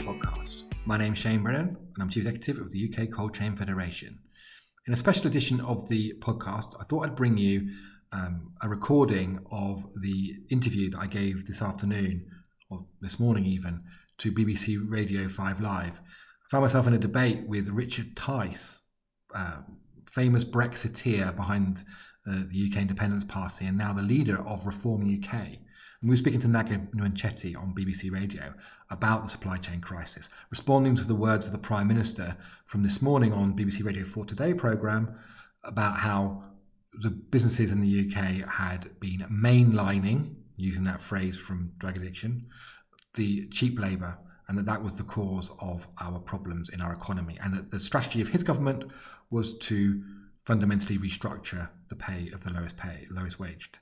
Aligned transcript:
podcast. 0.00 0.62
My 0.86 0.96
name's 0.96 1.18
Shane 1.18 1.42
Brennan, 1.42 1.76
and 1.76 2.02
I'm 2.02 2.08
Chief 2.08 2.26
Executive 2.26 2.62
of 2.62 2.70
the 2.70 2.90
UK 2.90 3.10
Cold 3.10 3.34
Chain 3.34 3.54
Federation. 3.54 4.18
In 4.86 4.94
a 4.94 4.96
special 4.96 5.26
edition 5.26 5.60
of 5.60 5.88
the 5.90 6.14
podcast, 6.20 6.74
I 6.80 6.84
thought 6.84 7.04
I'd 7.04 7.16
bring 7.16 7.36
you 7.36 7.70
um, 8.10 8.54
a 8.62 8.68
recording 8.68 9.40
of 9.50 9.84
the 10.00 10.36
interview 10.48 10.90
that 10.90 11.00
I 11.00 11.06
gave 11.06 11.44
this 11.44 11.60
afternoon, 11.60 12.30
or 12.70 12.86
this 13.02 13.20
morning 13.20 13.44
even, 13.44 13.84
to 14.18 14.32
BBC 14.32 14.78
Radio 14.90 15.28
5 15.28 15.60
Live. 15.60 16.00
I 16.00 16.48
found 16.50 16.62
myself 16.62 16.86
in 16.86 16.94
a 16.94 16.98
debate 16.98 17.46
with 17.46 17.68
Richard 17.68 18.16
Tice, 18.16 18.80
uh, 19.34 19.58
famous 20.10 20.44
Brexiteer 20.46 21.36
behind 21.36 21.84
uh, 22.26 22.40
the 22.48 22.70
UK 22.70 22.78
Independence 22.78 23.24
Party 23.24 23.66
and 23.66 23.76
now 23.76 23.92
the 23.92 24.02
leader 24.02 24.38
of 24.48 24.66
Reform 24.66 25.02
UK. 25.02 25.58
And 26.00 26.08
we 26.08 26.14
were 26.14 26.18
speaking 26.18 26.40
to 26.40 26.48
Naga 26.48 26.78
Munchetty 26.94 27.54
on 27.54 27.74
BBC 27.74 28.10
Radio 28.10 28.54
about 28.88 29.22
the 29.22 29.28
supply 29.28 29.58
chain 29.58 29.82
crisis, 29.82 30.30
responding 30.48 30.96
to 30.96 31.04
the 31.06 31.14
words 31.14 31.44
of 31.44 31.52
the 31.52 31.58
Prime 31.58 31.88
Minister 31.88 32.38
from 32.64 32.82
this 32.82 33.02
morning 33.02 33.34
on 33.34 33.54
BBC 33.54 33.84
Radio 33.84 34.04
4 34.06 34.24
Today 34.24 34.54
programme 34.54 35.14
about 35.62 35.98
how 35.98 36.44
the 36.94 37.10
businesses 37.10 37.70
in 37.70 37.82
the 37.82 38.06
UK 38.06 38.48
had 38.48 38.98
been 38.98 39.26
mainlining, 39.30 40.36
using 40.56 40.84
that 40.84 41.02
phrase 41.02 41.36
from 41.36 41.72
drug 41.76 41.98
addiction, 41.98 42.46
the 43.14 43.46
cheap 43.48 43.78
labour 43.78 44.16
and 44.48 44.56
that 44.56 44.66
that 44.66 44.82
was 44.82 44.96
the 44.96 45.04
cause 45.04 45.50
of 45.60 45.86
our 46.00 46.18
problems 46.18 46.70
in 46.70 46.80
our 46.80 46.94
economy 46.94 47.38
and 47.42 47.52
that 47.52 47.70
the 47.70 47.78
strategy 47.78 48.22
of 48.22 48.28
his 48.28 48.42
government 48.42 48.84
was 49.28 49.58
to 49.58 50.02
fundamentally 50.46 50.98
restructure 50.98 51.68
the 51.88 51.96
pay 51.96 52.30
of 52.32 52.40
the 52.40 52.50
lowest 52.52 52.76
pay 52.76 53.06
lowest 53.10 53.38
waged 53.38 53.78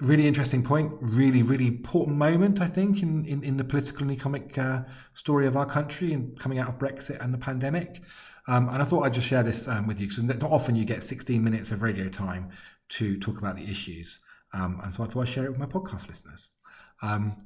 really 0.00 0.26
interesting 0.26 0.62
point 0.62 0.92
really 1.00 1.42
really 1.42 1.66
important 1.66 2.16
moment 2.16 2.60
i 2.60 2.66
think 2.66 3.02
in, 3.02 3.24
in, 3.24 3.42
in 3.42 3.56
the 3.56 3.64
political 3.64 4.02
and 4.02 4.10
economic 4.10 4.56
uh, 4.58 4.80
story 5.14 5.46
of 5.46 5.56
our 5.56 5.64
country 5.64 6.12
and 6.12 6.38
coming 6.38 6.58
out 6.58 6.68
of 6.68 6.78
brexit 6.78 7.22
and 7.22 7.32
the 7.32 7.38
pandemic 7.38 8.02
um, 8.46 8.68
and 8.68 8.82
i 8.82 8.84
thought 8.84 9.02
i'd 9.04 9.14
just 9.14 9.26
share 9.26 9.42
this 9.42 9.66
um, 9.68 9.86
with 9.86 9.98
you 9.98 10.06
because 10.06 10.22
not 10.22 10.42
often 10.44 10.76
you 10.76 10.84
get 10.84 11.02
16 11.02 11.42
minutes 11.42 11.70
of 11.70 11.82
radio 11.82 12.08
time 12.08 12.50
to 12.90 13.18
talk 13.18 13.38
about 13.38 13.56
the 13.56 13.70
issues 13.70 14.18
um, 14.52 14.80
and 14.82 14.92
so 14.92 15.02
i 15.02 15.06
thought 15.06 15.22
i'd 15.22 15.28
share 15.28 15.46
it 15.46 15.50
with 15.50 15.58
my 15.58 15.66
podcast 15.66 16.08
listeners 16.08 16.50
um, 17.02 17.36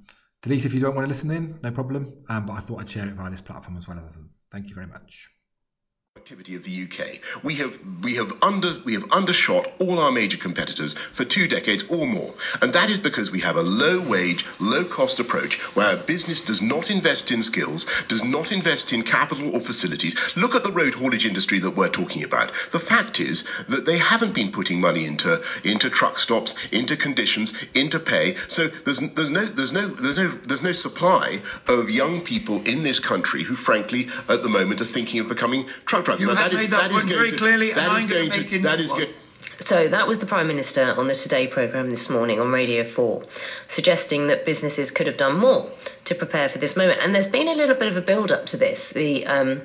delete 0.43 0.65
if 0.65 0.75
you 0.75 0.81
don't 0.81 0.95
want 0.95 1.05
to 1.05 1.09
listen 1.09 1.31
in, 1.31 1.59
no 1.63 1.71
problem. 1.71 2.25
Um, 2.29 2.47
but 2.47 2.55
I 2.55 2.61
thought 2.61 2.81
I'd 2.81 2.91
share 2.91 3.07
it 3.07 3.15
via 3.15 3.31
this 3.31 3.41
platform 3.41 3.77
as 3.77 3.87
well 3.87 3.99
as 3.99 4.17
others. 4.17 4.43
Thank 4.51 4.69
you 4.69 4.75
very 4.75 4.87
much 4.87 5.31
activity 6.21 6.55
of 6.55 6.65
the 6.65 6.83
UK. 6.85 7.43
We 7.43 7.55
have 7.55 7.79
we 8.03 8.17
have 8.17 8.31
under 8.43 8.79
we 8.85 8.93
have 8.93 9.11
undershot 9.11 9.73
all 9.79 9.99
our 9.99 10.13
major 10.13 10.37
competitors 10.37 10.93
for 10.93 11.25
two 11.25 11.49
decades 11.49 11.83
or 11.89 12.07
more, 12.07 12.35
and 12.61 12.75
that 12.75 12.91
is 12.91 12.99
because 12.99 13.31
we 13.31 13.41
have 13.41 13.57
a 13.57 13.63
low 13.63 14.07
wage, 14.07 14.45
low 14.59 14.85
cost 14.85 15.19
approach 15.19 15.59
where 15.75 15.97
business 15.97 16.43
does 16.43 16.61
not 16.61 16.91
invest 16.91 17.31
in 17.31 17.43
skills, 17.43 17.87
does 18.09 18.23
not 18.23 18.53
invest 18.53 18.93
in 18.93 19.03
capital 19.03 19.55
or 19.55 19.61
facilities. 19.61 20.15
Look 20.37 20.55
at 20.55 20.63
the 20.63 20.71
road 20.71 20.93
haulage 20.93 21.25
industry 21.25 21.59
that 21.61 21.71
we're 21.71 21.89
talking 21.89 22.23
about. 22.23 22.53
The 22.71 22.79
fact 22.79 23.19
is 23.19 23.49
that 23.71 23.87
they 23.87 23.97
haven't 23.97 24.35
been 24.35 24.53
putting 24.53 24.79
money 24.79 25.07
into 25.07 25.43
into 25.65 25.89
truck 25.89 26.19
stops, 26.19 26.55
into 26.71 26.99
conditions, 26.99 27.55
into 27.73 27.99
pay. 27.99 28.37
So 28.49 28.69
there's 28.69 29.01
there's 29.15 29.31
no 29.31 29.47
there's 29.47 29.73
no 29.73 29.89
there's 29.89 30.19
no 30.19 30.29
there's 30.29 30.63
no 30.63 30.73
supply 30.73 31.41
of 31.67 31.89
young 31.89 32.21
people 32.21 32.61
in 32.65 32.83
this 32.83 33.01
country 33.01 33.43
who 33.43 33.55
frankly 33.55 34.11
at 34.29 34.43
the 34.43 34.51
moment 34.51 34.83
are 34.83 34.93
thinking 34.97 35.21
of 35.21 35.29
becoming 35.29 35.67
truck 35.87 36.10
you 36.19 36.29
have 36.29 36.39
that 36.39 36.53
made 36.53 36.63
is, 36.63 36.71
that, 36.71 36.81
that 36.81 36.91
point 36.91 37.05
very 37.05 37.31
to, 37.31 37.37
clearly, 37.37 37.71
and 37.73 37.81
I'm 37.81 38.07
going 38.09 38.31
to 38.31 38.39
make 38.39 38.53
it. 38.53 38.63
That 38.63 38.81
is 38.81 38.93
good. 38.93 39.11
So 39.61 39.89
that 39.89 40.09
was 40.09 40.19
the 40.19 40.27
Prime 40.27 40.49
Minister 40.49 40.95
on 40.97 41.07
the 41.07 41.15
Today 41.15 41.47
programme 41.47 41.91
this 41.91 42.09
morning 42.09 42.41
on 42.41 42.51
Radio 42.51 42.83
4, 42.83 43.23
suggesting 43.69 44.29
that 44.29 44.45
businesses 44.45 44.91
could 44.91 45.07
have 45.07 45.19
done 45.19 45.37
more 45.37 45.71
to 46.05 46.15
prepare 46.15 46.49
for 46.49 46.59
this 46.59 46.77
moment. 46.77 47.01
And 47.03 47.15
there's 47.15 47.29
been 47.29 47.47
a 47.47 47.55
little 47.55 47.75
bit 47.77 47.89
of 47.89 47.97
a 47.97 48.01
build 48.01 48.33
up 48.33 48.47
to 48.47 48.57
this. 48.57 48.91
The 48.91 49.27
um, 49.27 49.63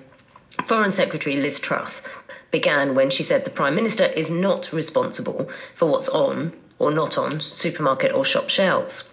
Foreign 0.65 0.91
Secretary 0.91 1.37
Liz 1.37 1.59
Truss 1.59 2.07
began 2.51 2.93
when 2.93 3.09
she 3.09 3.23
said 3.23 3.45
the 3.45 3.49
Prime 3.49 3.75
Minister 3.75 4.05
is 4.05 4.29
not 4.29 4.73
responsible 4.73 5.49
for 5.73 5.89
what's 5.89 6.09
on 6.09 6.53
or 6.77 6.91
not 6.91 7.17
on 7.17 7.39
supermarket 7.39 8.13
or 8.13 8.25
shop 8.25 8.49
shelves. 8.49 9.09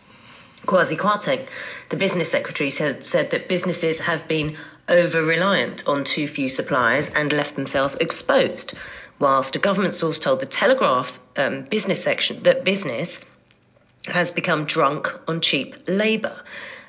Kwasi 0.66 0.96
Kwarteng, 0.96 1.44
the 1.88 1.96
business 1.96 2.30
secretary, 2.30 2.70
said, 2.70 3.04
said 3.04 3.30
that 3.30 3.48
businesses 3.48 3.98
have 3.98 4.28
been 4.28 4.56
over 4.88 5.22
reliant 5.22 5.88
on 5.88 6.04
too 6.04 6.26
few 6.26 6.48
suppliers 6.48 7.10
and 7.10 7.32
left 7.32 7.56
themselves 7.56 7.96
exposed. 7.96 8.74
Whilst 9.18 9.56
a 9.56 9.58
government 9.58 9.94
source 9.94 10.18
told 10.18 10.40
the 10.40 10.46
Telegraph 10.46 11.20
um, 11.36 11.62
business 11.64 12.02
section 12.02 12.42
that 12.42 12.64
business 12.64 13.24
has 14.06 14.32
become 14.32 14.64
drunk 14.64 15.08
on 15.28 15.40
cheap 15.40 15.76
labour. 15.86 16.40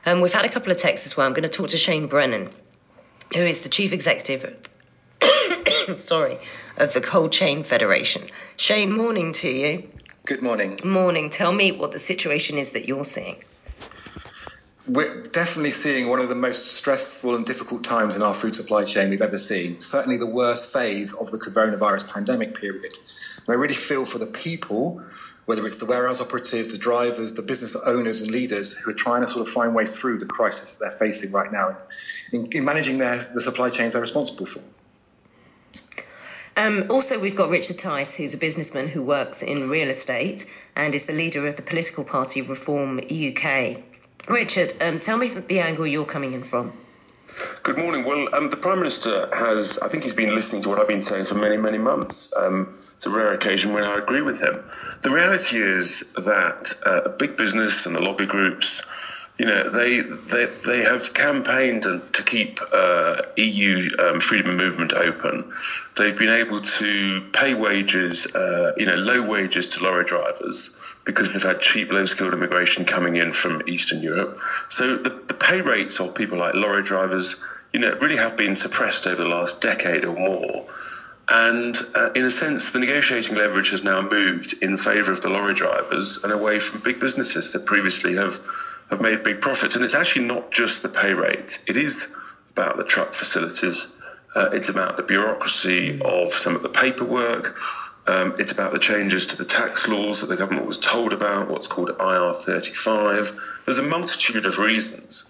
Um, 0.05 0.21
we've 0.21 0.33
had 0.33 0.45
a 0.45 0.49
couple 0.49 0.71
of 0.71 0.77
texts 0.77 1.05
as 1.05 1.15
well. 1.15 1.27
I'm 1.27 1.33
going 1.33 1.43
to 1.43 1.49
talk 1.49 1.69
to 1.69 1.77
Shane 1.77 2.07
Brennan, 2.07 2.49
who 3.33 3.41
is 3.41 3.61
the 3.61 3.69
chief 3.69 3.93
executive, 3.93 4.59
sorry, 5.93 6.39
of 6.77 6.93
the 6.93 7.01
Cold 7.01 7.31
Chain 7.31 7.63
Federation. 7.63 8.23
Shane, 8.57 8.91
morning 8.91 9.33
to 9.33 9.49
you. 9.49 9.89
Good 10.25 10.41
morning. 10.41 10.79
Morning. 10.83 11.29
Tell 11.29 11.51
me 11.51 11.71
what 11.71 11.91
the 11.91 11.99
situation 11.99 12.57
is 12.57 12.71
that 12.71 12.87
you're 12.87 13.05
seeing 13.05 13.37
we're 14.87 15.23
definitely 15.23 15.71
seeing 15.71 16.09
one 16.09 16.19
of 16.19 16.27
the 16.27 16.35
most 16.35 16.75
stressful 16.75 17.35
and 17.35 17.45
difficult 17.45 17.83
times 17.85 18.17
in 18.17 18.21
our 18.21 18.33
food 18.33 18.53
supply 18.53 18.83
chain 18.83 19.09
we've 19.09 19.21
ever 19.21 19.37
seen. 19.37 19.79
Certainly 19.79 20.17
the 20.17 20.27
worst 20.27 20.73
phase 20.73 21.13
of 21.13 21.31
the 21.31 21.37
coronavirus 21.37 22.13
pandemic 22.13 22.59
period. 22.59 22.91
And 23.47 23.55
I 23.55 23.59
really 23.59 23.75
feel 23.75 24.03
for 24.03 24.17
the 24.17 24.25
people, 24.25 25.01
whether 25.45 25.65
it's 25.65 25.77
the 25.77 25.85
warehouse 25.85 26.19
operatives, 26.21 26.73
the 26.73 26.79
drivers, 26.79 27.33
the 27.35 27.43
business 27.43 27.77
owners 27.77 28.23
and 28.23 28.31
leaders 28.31 28.75
who 28.75 28.91
are 28.91 28.95
trying 28.95 29.21
to 29.21 29.27
sort 29.27 29.47
of 29.47 29.53
find 29.53 29.73
ways 29.73 29.97
through 29.97 30.19
the 30.19 30.25
crisis 30.25 30.77
they're 30.77 30.89
facing 30.89 31.31
right 31.31 31.51
now 31.51 31.77
in, 32.33 32.51
in 32.51 32.65
managing 32.65 32.97
their, 32.97 33.15
the 33.15 33.41
supply 33.41 33.69
chains 33.69 33.93
they're 33.93 34.01
responsible 34.01 34.45
for. 34.45 34.61
Um, 36.55 36.87
also, 36.89 37.19
we've 37.19 37.35
got 37.35 37.49
Richard 37.49 37.79
Tice, 37.79 38.15
who's 38.15 38.33
a 38.33 38.37
businessman 38.37 38.87
who 38.87 39.01
works 39.01 39.43
in 39.43 39.69
real 39.69 39.89
estate 39.89 40.45
and 40.75 40.93
is 40.93 41.05
the 41.05 41.13
leader 41.13 41.47
of 41.47 41.55
the 41.55 41.63
political 41.63 42.03
party 42.03 42.41
Reform 42.41 42.99
UK. 42.99 43.81
Richard, 44.27 44.73
um, 44.79 44.99
tell 44.99 45.17
me 45.17 45.29
the 45.29 45.59
angle 45.59 45.85
you're 45.85 46.05
coming 46.05 46.33
in 46.33 46.43
from. 46.43 46.71
Good 47.63 47.77
morning. 47.77 48.05
Well, 48.05 48.33
um, 48.33 48.49
the 48.49 48.57
Prime 48.57 48.79
Minister 48.79 49.27
has, 49.33 49.79
I 49.79 49.87
think 49.87 50.03
he's 50.03 50.13
been 50.13 50.35
listening 50.35 50.61
to 50.63 50.69
what 50.69 50.79
I've 50.79 50.87
been 50.87 51.01
saying 51.01 51.25
for 51.25 51.35
many, 51.35 51.57
many 51.57 51.77
months. 51.77 52.31
Um, 52.35 52.77
it's 52.95 53.05
a 53.05 53.09
rare 53.09 53.33
occasion 53.33 53.73
when 53.73 53.83
I 53.83 53.97
agree 53.97 54.21
with 54.21 54.39
him. 54.39 54.63
The 55.01 55.09
reality 55.09 55.57
is 55.57 56.03
that 56.15 56.73
uh, 56.85 57.09
big 57.09 57.35
business 57.35 57.85
and 57.85 57.95
the 57.95 58.01
lobby 58.01 58.27
groups 58.27 58.83
you 59.37 59.45
know, 59.47 59.67
they 59.69 60.01
they, 60.01 60.45
they 60.63 60.79
have 60.83 61.13
campaigned 61.13 61.83
to 61.83 62.23
keep 62.23 62.59
uh, 62.71 63.23
EU 63.35 63.89
um, 63.97 64.19
freedom 64.19 64.51
of 64.51 64.57
movement 64.57 64.93
open. 64.93 65.51
They've 65.97 66.17
been 66.17 66.29
able 66.29 66.61
to 66.61 67.21
pay 67.33 67.55
wages, 67.55 68.27
uh, 68.27 68.73
you 68.77 68.85
know, 68.85 68.93
low 68.93 69.27
wages 69.27 69.69
to 69.69 69.83
lorry 69.83 70.05
drivers 70.05 70.77
because 71.05 71.33
they've 71.33 71.43
had 71.43 71.59
cheap, 71.59 71.91
low-skilled 71.91 72.33
immigration 72.33 72.85
coming 72.85 73.15
in 73.17 73.33
from 73.33 73.61
Eastern 73.67 74.01
Europe. 74.01 74.39
So 74.69 74.97
the, 74.97 75.09
the 75.09 75.33
pay 75.33 75.61
rates 75.61 75.99
of 75.99 76.15
people 76.15 76.37
like 76.37 76.53
lorry 76.53 76.83
drivers, 76.83 77.43
you 77.73 77.79
know, 77.79 77.93
really 77.95 78.17
have 78.17 78.37
been 78.37 78.55
suppressed 78.55 79.07
over 79.07 79.21
the 79.21 79.29
last 79.29 79.61
decade 79.61 80.05
or 80.05 80.15
more. 80.15 80.67
And 81.27 81.75
uh, 81.95 82.11
in 82.15 82.23
a 82.23 82.31
sense, 82.31 82.71
the 82.71 82.79
negotiating 82.79 83.37
leverage 83.37 83.71
has 83.71 83.83
now 83.83 84.01
moved 84.01 84.61
in 84.61 84.77
favour 84.77 85.11
of 85.11 85.21
the 85.21 85.29
lorry 85.29 85.53
drivers 85.53 86.19
and 86.23 86.33
away 86.33 86.59
from 86.59 86.81
big 86.81 86.99
businesses 86.99 87.53
that 87.53 87.65
previously 87.65 88.15
have, 88.15 88.39
have 88.89 89.01
made 89.01 89.23
big 89.23 89.39
profits. 89.39 89.75
And 89.75 89.85
it's 89.85 89.95
actually 89.95 90.25
not 90.25 90.51
just 90.51 90.83
the 90.83 90.89
pay 90.89 91.13
rates, 91.13 91.63
it 91.67 91.77
is 91.77 92.13
about 92.51 92.77
the 92.77 92.83
truck 92.83 93.13
facilities, 93.13 93.87
uh, 94.35 94.49
it's 94.51 94.69
about 94.69 94.97
the 94.97 95.03
bureaucracy 95.03 96.01
of 96.01 96.33
some 96.33 96.55
of 96.55 96.61
the 96.61 96.69
paperwork. 96.69 97.57
Um, 98.05 98.35
it's 98.37 98.51
about 98.51 98.73
the 98.73 98.79
changes 98.79 99.27
to 99.27 99.37
the 99.37 99.45
tax 99.45 99.87
laws 99.87 100.21
that 100.21 100.27
the 100.27 100.35
government 100.35 100.67
was 100.67 100.77
told 100.77 101.13
about, 101.13 101.49
what's 101.49 101.67
called 101.67 101.89
IR35. 101.89 103.63
There's 103.65 103.79
a 103.79 103.83
multitude 103.83 104.45
of 104.45 104.59
reasons. 104.59 105.23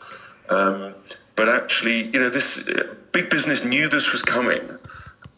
Um, 0.50 0.96
but 1.36 1.50
actually, 1.50 2.06
you 2.06 2.20
know, 2.20 2.30
this 2.30 2.68
uh, 2.68 2.96
big 3.12 3.30
business 3.30 3.64
knew 3.64 3.90
this 3.90 4.12
was 4.12 4.24
coming 4.24 4.78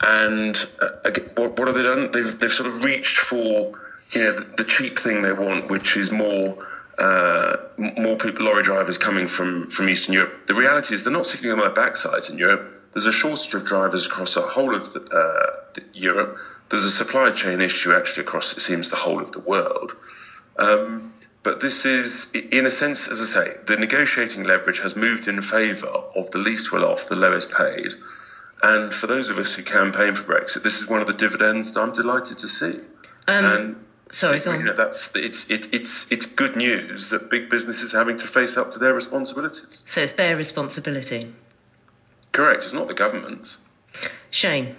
and 0.01 0.55
uh, 0.81 1.11
what, 1.35 1.57
what 1.57 1.67
have 1.67 1.75
they 1.75 1.83
done? 1.83 2.11
They've, 2.11 2.39
they've 2.39 2.51
sort 2.51 2.69
of 2.69 2.83
reached 2.83 3.17
for 3.17 3.79
you 4.11 4.23
know 4.23 4.33
the, 4.33 4.43
the 4.57 4.63
cheap 4.63 4.99
thing 4.99 5.21
they 5.21 5.33
want, 5.33 5.69
which 5.69 5.97
is 5.97 6.11
more 6.11 6.65
uh, 6.97 7.57
more 7.77 8.17
people, 8.17 8.45
lorry 8.45 8.63
drivers 8.63 8.97
coming 8.97 9.27
from, 9.27 9.69
from 9.69 9.89
Eastern 9.89 10.13
Europe. 10.13 10.47
The 10.47 10.53
reality 10.53 10.95
is 10.95 11.03
they're 11.03 11.11
not 11.11 11.25
sitting 11.25 11.51
on 11.51 11.59
their 11.59 11.71
backsides 11.71 12.29
in 12.29 12.37
Europe. 12.37 12.71
There's 12.95 13.07
a 13.07 13.11
shortage 13.11 13.53
of 13.53 13.65
drivers 13.65 14.07
across 14.07 14.35
the 14.35 14.41
whole 14.41 14.73
of 14.73 14.93
the, 14.93 15.01
uh, 15.01 15.81
Europe. 15.93 16.37
There's 16.69 16.85
a 16.85 16.91
supply 16.91 17.31
chain 17.31 17.59
issue 17.59 17.93
actually 17.93 18.23
across, 18.23 18.55
it 18.55 18.61
seems, 18.61 18.89
the 18.89 18.95
whole 18.95 19.21
of 19.21 19.33
the 19.33 19.41
world. 19.41 19.91
Um, 20.57 21.13
but 21.43 21.59
this 21.59 21.85
is, 21.85 22.31
in 22.31 22.65
a 22.65 22.71
sense, 22.71 23.09
as 23.09 23.21
I 23.21 23.25
say, 23.25 23.57
the 23.65 23.75
negotiating 23.75 24.45
leverage 24.45 24.79
has 24.79 24.95
moved 24.95 25.27
in 25.27 25.41
favour 25.41 25.87
of 25.87 26.31
the 26.31 26.37
least 26.37 26.71
well 26.71 26.85
off, 26.85 27.09
the 27.09 27.17
lowest 27.17 27.51
paid. 27.51 27.93
And 28.63 28.93
for 28.93 29.07
those 29.07 29.29
of 29.29 29.39
us 29.39 29.53
who 29.53 29.63
campaign 29.63 30.15
for 30.15 30.23
Brexit, 30.23 30.63
this 30.63 30.81
is 30.81 30.87
one 30.87 31.01
of 31.01 31.07
the 31.07 31.13
dividends 31.13 31.73
that 31.73 31.81
I'm 31.81 31.91
delighted 31.91 32.37
to 32.39 32.47
see. 32.47 32.79
Um, 33.27 33.85
Sorry, 34.09 34.39
go 34.39 34.51
on. 34.51 34.59
You 34.59 34.67
know, 34.67 34.73
that's 34.73 35.13
it's 35.15 35.49
it, 35.49 35.73
it's 35.73 36.11
it's 36.11 36.27
good 36.27 36.55
news 36.55 37.09
that 37.09 37.29
big 37.29 37.49
businesses 37.49 37.93
are 37.93 37.97
having 37.97 38.17
to 38.17 38.27
face 38.27 38.55
up 38.55 38.71
to 38.71 38.79
their 38.79 38.93
responsibilities. 38.93 39.83
So 39.87 40.01
it's 40.01 40.13
their 40.13 40.37
responsibility. 40.37 41.33
Correct. 42.35 42.63
It's 42.63 42.73
not 42.73 42.89
the 42.89 42.93
government's. 42.93 43.59
Shane. 44.29 44.75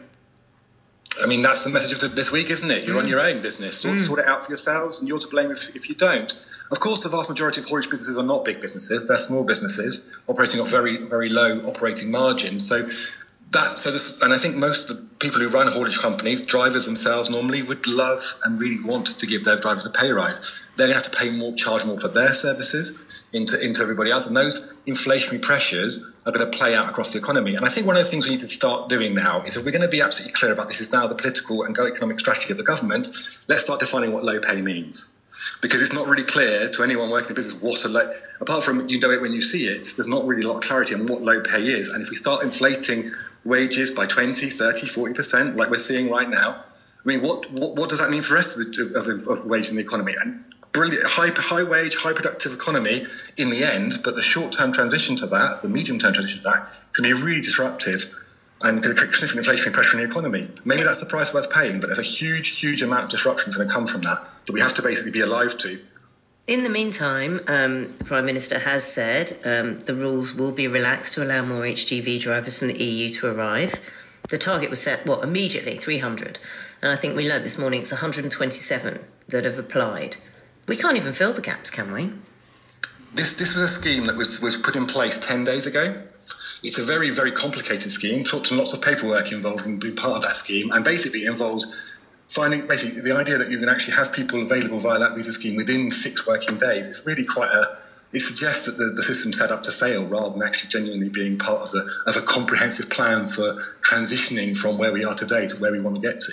I 1.23 1.27
mean, 1.27 1.41
that's 1.41 1.65
the 1.65 1.71
message 1.71 2.03
of 2.03 2.15
this 2.15 2.31
week, 2.31 2.51
isn't 2.51 2.71
it? 2.71 2.85
You're 2.85 2.97
mm. 2.97 3.05
on 3.05 3.09
your 3.09 3.21
own 3.21 3.41
business. 3.41 3.79
Sort, 3.79 3.95
mm. 3.95 4.07
sort, 4.07 4.19
it 4.19 4.27
out 4.27 4.45
for 4.45 4.51
yourselves, 4.51 5.01
and 5.01 5.09
you're 5.09 5.19
to 5.19 5.29
blame 5.29 5.51
if, 5.51 5.75
if 5.75 5.89
you 5.89 5.95
don't. 5.95 6.31
Of 6.71 6.81
course, 6.81 7.03
the 7.03 7.09
vast 7.09 7.31
majority 7.31 7.63
of 7.63 7.67
haulage 7.67 7.89
businesses 7.89 8.19
are 8.19 8.25
not 8.25 8.45
big 8.45 8.61
businesses. 8.61 9.09
They're 9.09 9.17
small 9.17 9.43
businesses 9.43 10.15
operating 10.29 10.61
off 10.61 10.69
very, 10.71 11.07
very 11.07 11.31
low 11.31 11.61
operating 11.61 12.11
margins. 12.11 12.69
So 12.69 12.87
that, 13.57 13.79
so 13.79 13.91
this, 13.91 14.21
and 14.23 14.33
I 14.33 14.39
think 14.39 14.57
most 14.57 14.91
of 14.91 14.97
the 14.97 15.03
people 15.19 15.41
who 15.41 15.49
run 15.49 15.67
haulage 15.67 15.99
companies, 15.99 16.43
drivers 16.43 16.87
themselves 16.87 17.31
normally, 17.31 17.63
would 17.63 17.87
love 17.87 18.21
and 18.45 18.61
really 18.61 18.83
want 18.83 19.07
to 19.19 19.27
give 19.27 19.45
their 19.45 19.57
drivers 19.57 19.87
a 19.87 19.91
pay 19.91 20.13
rise. 20.13 20.65
They're 20.77 20.87
going 20.87 20.99
to 20.99 21.05
have 21.05 21.13
to 21.13 21.19
pay 21.19 21.31
more, 21.31 21.55
charge 21.55 21.85
more 21.85 21.99
for 21.99 22.09
their 22.09 22.33
services 22.33 23.03
into, 23.33 23.59
into 23.65 23.83
everybody 23.83 24.11
else. 24.11 24.27
And 24.27 24.37
those 24.37 24.73
inflationary 24.87 25.43
pressures 25.43 26.13
are 26.25 26.33
going 26.33 26.51
to 26.51 26.57
play 26.57 26.75
out 26.75 26.89
across 26.89 27.13
the 27.13 27.19
economy. 27.19 27.55
And 27.55 27.65
I 27.65 27.69
think 27.69 27.87
one 27.87 27.97
of 27.97 28.05
the 28.05 28.11
things 28.11 28.27
we 28.27 28.33
need 28.33 28.41
to 28.41 28.49
start 28.49 28.89
doing 28.89 29.15
now 29.15 29.43
is 29.43 29.57
if 29.57 29.65
we're 29.65 29.73
going 29.73 29.83
to 29.83 29.89
be 29.89 30.03
absolutely 30.03 30.35
clear 30.35 30.53
about 30.53 30.69
this 30.69 30.81
is 30.81 30.93
now 30.93 31.07
the 31.07 31.15
political 31.15 31.63
and 31.63 31.75
go 31.75 31.87
economic 31.87 32.21
strategy 32.21 32.53
of 32.53 32.59
the 32.59 32.65
government, 32.65 33.09
let's 33.49 33.63
start 33.63 33.81
defining 33.81 34.13
what 34.13 34.25
low 34.25 34.41
pay 34.41 34.61
means. 34.61 35.16
Because 35.63 35.83
it's 35.83 35.93
not 35.93 36.07
really 36.07 36.25
clear 36.25 36.69
to 36.71 36.83
anyone 36.83 37.11
working 37.11 37.31
in 37.31 37.35
business 37.35 37.61
what 37.63 37.85
a 37.85 37.89
low, 37.89 38.13
apart 38.41 38.65
from 38.65 38.89
you 38.89 39.01
know 39.01 39.11
it 39.11 39.21
when 39.21 39.33
you 39.33 39.41
see 39.41 39.67
it, 39.67 39.89
there's 39.97 40.09
not 40.09 40.27
really 40.27 40.43
a 40.43 40.49
lot 40.49 40.57
of 40.57 40.63
clarity 40.63 40.95
on 40.95 41.07
what 41.07 41.23
low 41.23 41.41
pay 41.41 41.63
is. 41.63 41.89
And 41.89 42.03
if 42.03 42.11
we 42.11 42.17
start 42.17 42.43
inflating 42.43 43.11
wages 43.45 43.93
by 43.93 44.07
20, 44.07 44.49
30, 44.49 44.87
40%, 44.87 45.57
like 45.57 45.71
we're 45.71 45.79
seeing 45.79 46.11
right 46.11 46.29
now, 46.29 46.65
I 47.05 47.09
mean, 47.09 47.23
what, 47.23 47.51
what, 47.53 47.77
what 47.77 47.89
does 47.89 48.01
that 48.01 48.11
mean 48.11 48.21
for 48.21 48.31
the 48.31 48.35
rest 48.35 48.61
of, 48.61 48.75
the, 48.75 48.99
of, 48.99 49.39
of 49.39 49.47
wage 49.47 49.71
in 49.71 49.77
the 49.77 49.83
economy? 49.83 50.13
And 50.21 50.45
brilliant, 50.73 51.07
high, 51.07 51.31
high 51.35 51.63
wage, 51.63 51.97
high 51.97 52.13
productive 52.13 52.53
economy 52.53 53.07
in 53.37 53.51
the 53.51 53.65
end, 53.65 53.95
but 54.05 54.15
the 54.15 54.23
short 54.23 54.53
term 54.53 54.73
transition 54.73 55.17
to 55.17 55.27
that, 55.29 55.63
the 55.63 55.69
medium 55.69 55.99
term 55.99 56.13
transition 56.13 56.41
to 56.41 56.49
that, 56.49 56.69
can 56.93 57.05
be 57.05 57.13
really 57.13 57.41
disruptive 57.41 58.05
and 58.63 58.83
going 58.83 58.95
to 58.95 59.01
create 59.01 59.15
significant 59.15 59.47
inflationary 59.47 59.73
pressure 59.73 59.99
in 59.99 60.05
the 60.05 60.09
economy. 60.09 60.49
Maybe 60.65 60.83
that's 60.83 61.01
the 61.01 61.07
price 61.07 61.35
worth 61.35 61.53
paying, 61.53 61.81
but 61.81 61.87
there's 61.87 61.99
a 61.99 62.03
huge, 62.03 62.59
huge 62.61 62.83
amount 62.83 63.05
of 63.05 63.11
disruption 63.11 63.53
going 63.55 63.69
to 63.69 63.73
come 63.73 63.87
from 63.87 64.03
that 64.03 64.25
that 64.47 64.53
we 64.53 64.61
have 64.61 64.75
to 64.75 64.83
basically 64.83 65.13
be 65.13 65.21
alive 65.21 65.57
to. 65.59 65.79
In 66.47 66.63
the 66.63 66.69
meantime, 66.69 67.41
um, 67.49 67.85
the 67.99 68.05
Prime 68.05 68.25
Minister 68.25 68.59
has 68.59 68.85
said 68.85 69.37
um, 69.45 69.81
the 69.81 69.95
rules 69.95 70.33
will 70.33 70.53
be 70.53 70.69
relaxed 70.69 71.15
to 71.15 71.25
allow 71.25 71.45
more 71.45 71.63
HGV 71.63 72.21
drivers 72.21 72.61
from 72.61 72.69
the 72.69 72.83
EU 72.83 73.09
to 73.09 73.27
arrive. 73.35 73.81
The 74.29 74.39
target 74.39 74.71
was 74.71 74.81
set, 74.81 75.07
what, 75.07 75.25
immediately, 75.25 75.77
300. 75.77 76.39
And 76.83 76.93
I 76.93 76.97
think 76.97 77.17
we 77.17 77.29
learned 77.29 77.45
this 77.45 77.59
morning 77.59 77.81
it's 77.81 77.93
127 77.93 79.05
that 79.29 79.45
have 79.45 79.59
applied. 79.59 80.17
We 80.69 80.77
can't 80.77 80.97
even 80.97 81.13
fill 81.13 81.33
the 81.33 81.43
gaps, 81.43 81.71
can 81.71 81.93
we? 81.93 82.13
This, 83.17 83.35
this 83.35 83.55
was 83.55 83.65
a 83.65 83.69
scheme 83.69 84.05
that 84.05 84.17
was, 84.17 84.43
was 84.43 84.59
put 84.59 84.77
in 84.77 84.87
place 84.87 85.27
10 85.27 85.45
days 85.45 85.67
ago. 85.67 86.03
It's 86.63 86.79
a 86.79 86.83
very, 86.83 87.11
very 87.11 87.33
complicated 87.33 87.91
scheme, 87.91 88.25
talked 88.25 88.47
to 88.47 88.55
lots 88.55 88.75
of 88.75 88.83
paperwork 88.83 89.33
involved 89.33 89.65
in 89.65 89.79
being 89.79 89.97
part 89.97 90.17
of 90.17 90.23
that 90.23 90.37
scheme, 90.37 90.71
and 90.73 90.85
basically 90.85 91.25
involves 91.25 91.81
finding 92.29 92.67
basically 92.67 93.01
the 93.01 93.17
idea 93.17 93.39
that 93.39 93.51
you 93.51 93.59
can 93.59 93.71
actually 93.71 93.95
have 93.95 94.13
people 94.13 94.43
available 94.43 94.79
via 94.79 94.99
that 94.99 95.15
visa 95.15 95.33
scheme 95.33 95.57
within 95.57 95.91
six 95.91 96.27
working 96.27 96.59
days. 96.59 96.89
It's 96.89 97.07
really 97.07 97.25
quite 97.25 97.51
a 97.51 97.79
it 98.13 98.21
suggests 98.21 98.67
that 98.67 98.79
the, 98.79 98.93
the 98.95 99.03
system's 99.03 99.39
set 99.39 99.51
up 99.51 99.65
to 99.65 99.73
fail 99.73 100.05
rather 100.07 100.31
than 100.31 100.43
actually 100.43 100.71
genuinely 100.71 101.09
being 101.09 101.39
part 101.39 101.61
of, 101.63 101.71
the, 101.71 101.91
of 102.07 102.17
a 102.17 102.23
comprehensive 102.23 102.89
plan 102.89 103.27
for 103.27 103.55
transitioning 103.81 104.57
from 104.57 104.79
where 104.79 104.93
we 104.93 105.05
are 105.05 105.15
today 105.15 105.47
to 105.47 105.57
where 105.57 105.73
we 105.73 105.81
want 105.81 106.01
to 106.01 106.01
get 106.01 106.21
to. 106.21 106.33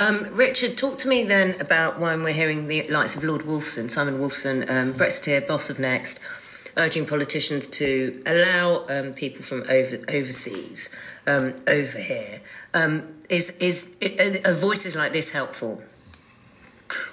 Um, 0.00 0.28
Richard, 0.32 0.78
talk 0.78 0.98
to 0.98 1.08
me 1.08 1.24
then 1.24 1.60
about 1.60 1.98
when 1.98 2.22
we're 2.22 2.32
hearing 2.32 2.68
the 2.68 2.86
likes 2.88 3.16
of 3.16 3.24
Lord 3.24 3.42
Wolfson, 3.42 3.90
Simon 3.90 4.18
Wolfson, 4.20 4.70
um, 4.70 4.94
Brexiteer, 4.94 5.46
boss 5.48 5.70
of 5.70 5.80
Next, 5.80 6.20
urging 6.76 7.04
politicians 7.04 7.66
to 7.66 8.22
allow 8.24 8.86
um, 8.88 9.12
people 9.12 9.42
from 9.42 9.64
over, 9.68 9.96
overseas 10.08 10.96
um, 11.26 11.52
over 11.66 11.98
here. 11.98 12.40
Um, 12.74 13.16
is 13.28 13.50
is 13.58 13.90
are 14.44 14.54
voices 14.54 14.94
like 14.94 15.12
this 15.12 15.32
helpful? 15.32 15.82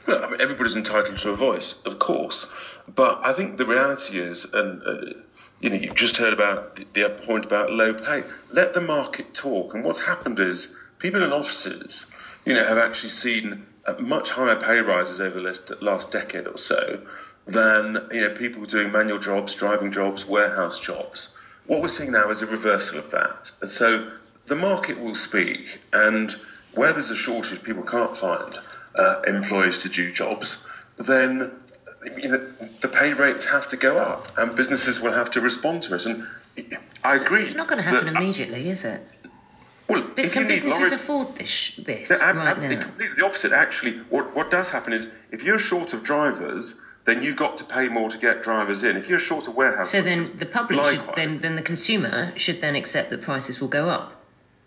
Well, 0.08 0.24
I 0.24 0.30
mean, 0.30 0.40
everybody's 0.40 0.78
entitled 0.78 1.18
to 1.18 1.32
a 1.32 1.36
voice, 1.36 1.82
of 1.86 1.98
course, 1.98 2.80
but 2.94 3.22
I 3.26 3.34
think 3.34 3.58
the 3.58 3.66
reality 3.66 4.20
is, 4.20 4.46
and 4.54 4.82
uh, 4.86 5.20
you 5.60 5.72
know, 5.72 5.76
you've 5.76 5.96
just 5.96 6.18
heard 6.18 6.34
about 6.34 6.76
the, 6.76 6.86
the 6.94 7.10
point 7.10 7.46
about 7.46 7.72
low 7.72 7.96
pay. 7.96 8.24
Let 8.52 8.74
the 8.74 8.82
market 8.82 9.34
talk, 9.34 9.74
and 9.74 9.84
what's 9.84 10.00
happened 10.00 10.40
is 10.40 10.78
people 11.06 11.24
in 11.24 11.32
offices 11.32 12.12
you 12.46 12.56
know, 12.56 12.64
have 12.64 12.80
actually 12.80 13.10
seen 13.10 13.64
much 14.00 14.32
higher 14.32 14.56
pay 14.56 14.80
rises 14.80 15.22
over 15.22 15.40
the 15.40 15.78
last 15.82 16.12
decade 16.12 16.48
or 16.48 16.58
so 16.58 17.06
than 17.46 18.08
you 18.12 18.22
know 18.22 18.30
people 18.32 18.66
doing 18.66 18.92
manual 18.92 19.20
jobs, 19.20 19.54
driving 19.54 19.92
jobs, 19.92 20.26
warehouse 20.28 20.80
jobs. 20.80 21.36
What 21.68 21.82
we're 21.82 21.90
seeing 21.90 22.12
now 22.12 22.32
is 22.32 22.42
a 22.42 22.48
reversal 22.48 22.98
of 22.98 23.12
that, 23.12 23.52
and 23.62 23.70
so 23.70 24.12
the 24.48 24.56
market 24.56 25.00
will 25.00 25.14
speak. 25.14 25.80
And 25.94 26.32
where 26.74 26.92
there's 26.94 27.12
a 27.12 27.16
shortage, 27.16 27.62
people 27.62 27.84
can't 27.84 28.18
find 28.18 28.58
uh, 28.96 29.22
employees 29.28 29.80
to 29.80 29.90
do 29.90 30.12
jobs. 30.12 30.68
Then 30.98 31.52
you 32.18 32.30
know, 32.30 32.38
the 32.82 32.88
pay 32.88 33.14
rates 33.14 33.46
have 33.46 33.70
to 33.70 33.78
go 33.78 33.98
up, 33.98 34.28
and 34.40 34.56
businesses 34.56 35.00
will 35.00 35.14
have 35.14 35.30
to 35.32 35.42
respond 35.42 35.84
to 35.84 35.96
it. 35.96 36.06
And 36.08 36.28
I 37.04 37.18
agree. 37.18 37.42
It's 37.42 37.56
not 37.56 37.68
going 37.68 37.84
to 37.84 37.88
happen 37.88 38.16
immediately, 38.16 38.70
is 38.70 38.86
it? 38.86 39.08
Well, 39.88 40.02
but 40.16 40.32
can 40.32 40.48
businesses 40.48 40.92
afford 40.92 41.36
this, 41.36 41.76
this 41.76 42.10
ab- 42.12 42.36
right 42.36 42.48
ab- 42.48 42.58
now? 42.60 42.82
Completely 42.82 43.16
the 43.18 43.26
opposite. 43.26 43.52
Actually, 43.52 43.94
what, 44.10 44.36
what 44.36 44.50
does 44.50 44.72
happen 44.72 44.94
is 44.94 45.08
if 45.32 45.44
you're 45.44 45.60
short 45.60 45.94
of 45.94 46.04
drivers, 46.04 46.82
then 47.06 47.22
you've 47.22 47.36
got 47.36 47.60
to 47.60 47.64
pay 47.64 47.88
more 47.88 48.10
to 48.10 48.18
get 48.18 48.42
drivers 48.42 48.84
in. 48.84 48.98
If 48.98 49.10
you're 49.10 49.20
short 49.20 49.48
of 49.48 49.56
warehouse, 49.56 49.92
so 49.92 50.02
then 50.02 50.26
the 50.36 50.48
public 50.48 50.80
likewise, 50.80 51.06
should 51.06 51.16
then 51.16 51.38
then 51.38 51.56
the 51.56 51.62
consumer 51.62 52.34
should 52.38 52.62
then 52.62 52.76
accept 52.76 53.12
that 53.12 53.22
prices 53.22 53.62
will 53.62 53.68
go 53.68 53.90
up. 53.90 54.12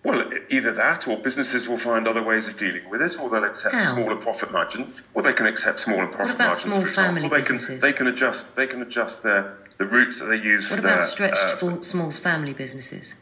Well, 0.05 0.31
either 0.49 0.73
that, 0.73 1.09
or 1.09 1.19
businesses 1.19 1.69
will 1.69 1.77
find 1.77 2.07
other 2.07 2.23
ways 2.23 2.47
of 2.47 2.57
dealing 2.57 2.89
with 2.89 3.03
it, 3.03 3.19
or 3.21 3.29
they'll 3.29 3.43
accept 3.43 3.75
How? 3.75 3.95
smaller 3.95 4.15
profit 4.15 4.53
margins, 4.53 5.11
or 5.13 5.23
they 5.23 5.33
can 5.33 5.47
accept 5.47 5.81
smaller 5.81 6.07
profit 6.07 6.39
margins. 6.39 6.39
What 6.39 6.65
about 6.65 6.67
margins, 6.67 6.95
small 6.95 7.05
family 7.05 7.29
they 7.29 7.37
businesses? 7.41 7.69
Can, 7.69 7.81
they 7.81 7.93
can 7.93 8.07
adjust. 8.07 8.55
They 8.55 8.67
can 8.69 8.83
adjust 8.83 9.25
their 9.25 9.57
the 9.79 9.87
routes 9.87 10.19
that 10.19 10.27
they 10.27 10.37
use. 10.37 10.71
What 10.71 10.81
for 10.81 10.87
about 10.87 11.01
their, 11.01 11.03
stretched 11.03 11.63
uh, 11.63 11.81
small 11.83 12.13
family 12.13 12.53
businesses? 12.53 13.17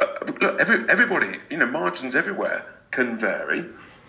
Uh, 0.00 0.06
look, 0.40 0.60
every, 0.60 0.88
everybody, 0.88 1.38
you 1.50 1.58
know, 1.58 1.66
margins 1.66 2.14
everywhere 2.16 2.64
can 2.90 3.18
vary, 3.18 3.66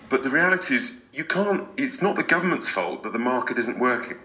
but 0.10 0.24
the 0.24 0.30
reality 0.30 0.76
is 0.76 1.02
you 1.14 1.24
can't. 1.24 1.68
It's 1.78 2.02
not 2.02 2.16
the 2.16 2.24
government's 2.24 2.70
fault 2.70 3.04
that 3.04 3.14
the 3.14 3.20
market 3.20 3.58
isn't 3.58 3.80
working. 3.80 4.18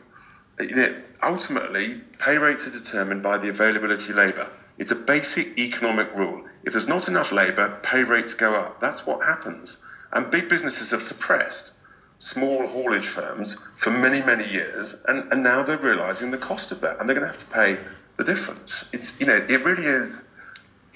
You 0.61 0.77
know, 0.77 1.03
ultimately, 1.23 2.01
pay 2.19 2.39
rates 2.39 2.67
are 2.67 2.71
determined 2.71 3.23
by 3.23 3.39
the 3.39 3.49
availability 3.49 4.11
of 4.11 4.17
labour. 4.17 4.51
It's 4.79 4.93
a 4.93 4.97
basic 4.97 5.59
economic 5.59 6.15
rule. 6.15 6.45
If 6.63 6.73
there's 6.73 6.89
not 6.89 7.09
enough 7.09 7.33
labour, 7.33 7.79
pay 7.83 8.05
rates 8.05 8.35
go 8.35 8.55
up. 8.55 8.81
That's 8.81 9.07
what 9.07 9.25
happens. 9.25 9.83
And 10.13 10.31
big 10.31 10.49
businesses 10.49 10.91
have 10.93 11.03
suppressed 11.03 11.73
small 12.19 12.67
haulage 12.67 13.07
firms 13.07 13.63
for 13.77 13.91
many, 13.91 14.25
many 14.25 14.49
years, 14.51 15.05
and, 15.07 15.33
and 15.33 15.43
now 15.43 15.63
they're 15.63 15.77
realising 15.77 16.31
the 16.31 16.39
cost 16.39 16.73
of 16.73 16.81
that, 16.81 16.99
and 16.99 17.09
they're 17.09 17.17
going 17.17 17.27
to 17.27 17.33
have 17.33 17.47
to 17.47 17.53
pay 17.53 17.77
the 18.17 18.25
difference. 18.25 18.89
It's 18.93 19.21
you 19.21 19.27
know, 19.27 19.37
it 19.37 19.65
really 19.65 19.85
is 19.85 20.29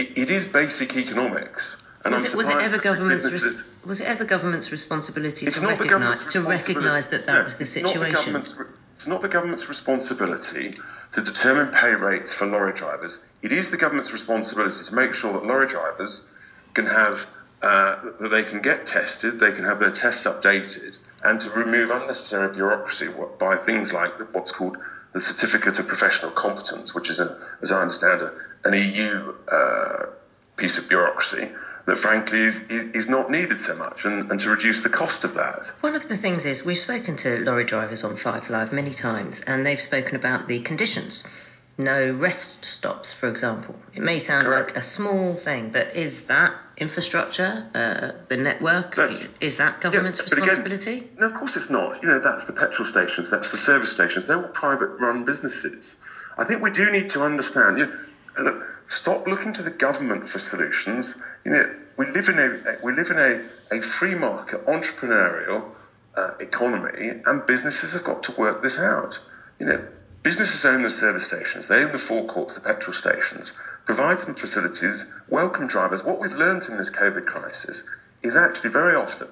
it, 0.00 0.08
it 0.16 0.30
is 0.30 0.48
basic 0.48 0.96
economics. 0.96 1.76
And 2.02 2.14
was, 2.14 2.24
it, 2.24 2.34
was 2.34 2.48
it 2.48 2.56
ever 2.56 2.78
government's 2.78 3.24
res- 3.24 3.70
was 3.84 4.00
it 4.00 4.06
ever 4.06 4.24
government's 4.24 4.72
responsibility 4.72 5.46
to 5.46 5.60
recognise 5.60 6.24
to 6.32 6.40
recognise 6.40 7.08
that 7.08 7.26
that 7.26 7.34
no, 7.34 7.44
was 7.44 7.58
the 7.58 7.66
situation? 7.66 8.36
It's 8.36 8.56
not 8.56 8.66
the, 8.66 8.72
it's 8.94 9.06
not 9.06 9.20
the 9.20 9.28
government's 9.28 9.68
responsibility 9.68 10.74
to 11.12 11.20
determine 11.20 11.68
pay 11.68 11.94
rates 11.94 12.32
for 12.32 12.46
lorry 12.46 12.72
drivers. 12.72 13.22
It 13.42 13.52
is 13.52 13.70
the 13.70 13.76
government's 13.76 14.14
responsibility 14.14 14.82
to 14.82 14.94
make 14.94 15.12
sure 15.12 15.34
that 15.34 15.44
lorry 15.44 15.66
drivers 15.66 16.26
can 16.72 16.86
have 16.86 17.26
uh, 17.60 17.96
that 18.18 18.30
they 18.30 18.44
can 18.44 18.62
get 18.62 18.86
tested, 18.86 19.38
they 19.38 19.52
can 19.52 19.64
have 19.64 19.78
their 19.78 19.90
tests 19.90 20.24
updated, 20.24 20.98
and 21.22 21.38
to 21.42 21.50
remove 21.50 21.90
unnecessary 21.90 22.48
bureaucracy 22.48 23.08
by 23.38 23.56
things 23.58 23.92
like 23.92 24.12
what's 24.32 24.52
called 24.52 24.78
the 25.12 25.20
Certificate 25.20 25.78
of 25.78 25.88
Professional 25.88 26.30
Competence, 26.30 26.94
which 26.94 27.10
is, 27.10 27.20
as 27.20 27.72
I 27.72 27.80
understand 27.80 28.22
it, 28.22 28.32
an 28.64 28.74
EU 28.74 29.34
uh, 29.50 30.06
piece 30.56 30.78
of 30.78 30.88
bureaucracy 30.88 31.48
that 31.86 31.96
frankly 31.96 32.38
is, 32.38 32.68
is, 32.68 32.90
is, 32.92 33.08
not 33.08 33.30
needed 33.30 33.60
so 33.60 33.74
much 33.74 34.04
and, 34.04 34.30
and 34.30 34.40
to 34.40 34.50
reduce 34.50 34.82
the 34.82 34.88
cost 34.88 35.24
of 35.24 35.34
that. 35.34 35.66
One 35.80 35.96
of 35.96 36.08
the 36.08 36.16
things 36.16 36.46
is 36.46 36.64
we've 36.64 36.78
spoken 36.78 37.16
to 37.16 37.38
lorry 37.40 37.64
drivers 37.64 38.04
on 38.04 38.16
Five 38.16 38.50
Live 38.50 38.72
many 38.72 38.90
times 38.90 39.42
and 39.42 39.66
they've 39.66 39.80
spoken 39.80 40.16
about 40.16 40.46
the 40.46 40.60
conditions. 40.60 41.24
No 41.80 42.12
rest 42.12 42.64
stops, 42.64 43.12
for 43.12 43.28
example. 43.28 43.74
It 43.94 44.02
may 44.02 44.18
sound 44.18 44.46
Correct. 44.46 44.68
like 44.68 44.76
a 44.76 44.82
small 44.82 45.34
thing, 45.34 45.70
but 45.70 45.96
is 45.96 46.26
that 46.26 46.52
infrastructure, 46.76 47.64
uh, 47.74 48.12
the 48.28 48.36
network, 48.36 48.96
that's, 48.96 49.28
is 49.40 49.56
that 49.58 49.80
government's 49.80 50.18
yeah, 50.18 50.24
responsibility? 50.24 50.96
Again, 50.98 51.08
no, 51.18 51.26
of 51.26 51.34
course 51.34 51.56
it's 51.56 51.70
not. 51.70 52.02
You 52.02 52.08
know, 52.08 52.18
that's 52.18 52.44
the 52.44 52.52
petrol 52.52 52.86
stations, 52.86 53.30
that's 53.30 53.50
the 53.50 53.56
service 53.56 53.90
stations. 53.90 54.26
They're 54.26 54.40
all 54.40 54.48
private 54.48 54.90
run 54.98 55.24
businesses. 55.24 56.02
I 56.36 56.44
think 56.44 56.62
we 56.62 56.70
do 56.70 56.90
need 56.90 57.10
to 57.10 57.22
understand. 57.22 57.78
You 57.78 57.86
know, 57.86 58.42
look, 58.42 58.62
stop 58.86 59.26
looking 59.26 59.54
to 59.54 59.62
the 59.62 59.70
government 59.70 60.26
for 60.28 60.38
solutions. 60.38 61.20
You 61.44 61.52
know, 61.52 61.74
we 61.96 62.10
live 62.10 62.28
in 62.28 62.38
a 62.38 62.76
we 62.82 62.92
live 62.92 63.10
in 63.10 63.18
a, 63.18 63.40
a 63.70 63.80
free 63.80 64.14
market, 64.14 64.66
entrepreneurial, 64.66 65.64
uh, 66.14 66.32
economy, 66.40 67.20
and 67.24 67.46
businesses 67.46 67.94
have 67.94 68.04
got 68.04 68.24
to 68.24 68.32
work 68.32 68.62
this 68.62 68.78
out. 68.78 69.18
You 69.58 69.66
know, 69.66 69.84
businesses 70.22 70.64
own 70.64 70.82
the 70.82 70.90
service 70.90 71.26
stations, 71.26 71.68
they 71.68 71.82
own 71.84 71.92
the 71.92 71.98
forecourts, 71.98 72.54
the 72.54 72.60
petrol 72.60 72.94
stations, 72.94 73.58
provide 73.84 74.20
some 74.20 74.34
facilities, 74.34 75.14
welcome 75.28 75.66
drivers. 75.66 76.04
What 76.04 76.20
we've 76.20 76.32
learned 76.32 76.68
in 76.68 76.76
this 76.76 76.90
COVID 76.90 77.26
crisis 77.26 77.88
is 78.22 78.36
actually 78.36 78.70
very 78.70 78.94
often 78.94 79.28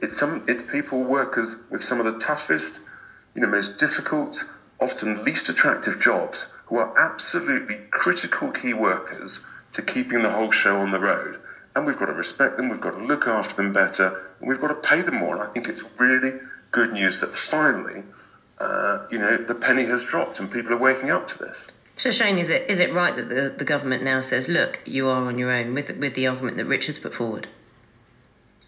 it's 0.00 0.16
some 0.16 0.44
it's 0.46 0.62
people 0.62 1.02
workers 1.02 1.64
with 1.70 1.82
some 1.82 1.98
of 1.98 2.06
the 2.06 2.18
toughest, 2.18 2.80
you 3.34 3.40
know, 3.40 3.48
most 3.48 3.78
difficult, 3.78 4.44
often 4.80 5.24
least 5.24 5.48
attractive 5.48 6.00
jobs 6.00 6.52
who 6.66 6.76
are 6.76 6.92
absolutely 6.98 7.80
critical 7.90 8.50
key 8.50 8.74
workers 8.74 9.44
to 9.72 9.82
keeping 9.82 10.22
the 10.22 10.30
whole 10.30 10.50
show 10.50 10.80
on 10.80 10.90
the 10.90 10.98
road. 10.98 11.38
And 11.74 11.86
we've 11.86 11.98
got 11.98 12.06
to 12.06 12.12
respect 12.12 12.56
them, 12.56 12.68
we've 12.68 12.80
got 12.80 12.92
to 12.92 13.04
look 13.04 13.26
after 13.26 13.56
them 13.56 13.72
better, 13.72 14.20
and 14.38 14.48
we've 14.48 14.60
got 14.60 14.68
to 14.68 14.88
pay 14.88 15.02
them 15.02 15.16
more. 15.16 15.34
And 15.34 15.42
I 15.42 15.46
think 15.46 15.68
it's 15.68 15.84
really 15.98 16.38
good 16.70 16.92
news 16.92 17.20
that 17.20 17.34
finally, 17.34 18.04
uh, 18.58 19.06
you 19.10 19.18
know, 19.18 19.36
the 19.36 19.54
penny 19.54 19.84
has 19.84 20.04
dropped 20.04 20.40
and 20.40 20.50
people 20.50 20.72
are 20.72 20.78
waking 20.78 21.10
up 21.10 21.26
to 21.28 21.38
this. 21.38 21.70
So 21.96 22.10
Shane, 22.10 22.38
is 22.38 22.50
it 22.50 22.68
is 22.70 22.80
it 22.80 22.92
right 22.92 23.14
that 23.14 23.28
the, 23.28 23.54
the 23.56 23.64
government 23.64 24.02
now 24.02 24.20
says, 24.20 24.48
look, 24.48 24.80
you 24.84 25.08
are 25.08 25.26
on 25.26 25.38
your 25.38 25.50
own 25.52 25.74
with 25.74 25.96
with 25.96 26.14
the 26.14 26.26
argument 26.26 26.56
that 26.56 26.66
Richard's 26.66 26.98
put 26.98 27.14
forward? 27.14 27.46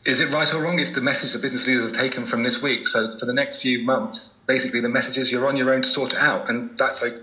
Is 0.04 0.20
it 0.20 0.30
right 0.30 0.52
or 0.54 0.62
wrong? 0.62 0.78
It's 0.78 0.92
the 0.92 1.00
message 1.00 1.32
that 1.32 1.42
business 1.42 1.66
leaders 1.66 1.82
have 1.82 1.92
taken 1.92 2.26
from 2.26 2.44
this 2.44 2.62
week. 2.62 2.86
So 2.86 3.10
for 3.18 3.26
the 3.26 3.32
next 3.32 3.62
few 3.62 3.80
months, 3.80 4.40
basically 4.46 4.78
the 4.78 4.88
message 4.88 5.18
is 5.18 5.32
you're 5.32 5.48
on 5.48 5.56
your 5.56 5.74
own 5.74 5.82
to 5.82 5.88
sort 5.88 6.12
it 6.12 6.20
out, 6.20 6.48
and 6.48 6.78
that's 6.78 7.02
like 7.02 7.14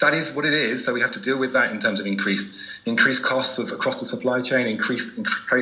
that 0.00 0.14
is 0.14 0.32
what 0.32 0.46
it 0.46 0.54
is. 0.54 0.82
So 0.82 0.94
we 0.94 1.02
have 1.02 1.12
to 1.12 1.20
deal 1.20 1.36
with 1.36 1.52
that 1.52 1.72
in 1.72 1.80
terms 1.80 2.00
of 2.00 2.06
increased 2.06 2.58
increased 2.86 3.22
costs 3.22 3.58
of 3.58 3.72
across 3.72 4.00
the 4.00 4.06
supply 4.06 4.40
chain, 4.40 4.66
increased 4.66 5.20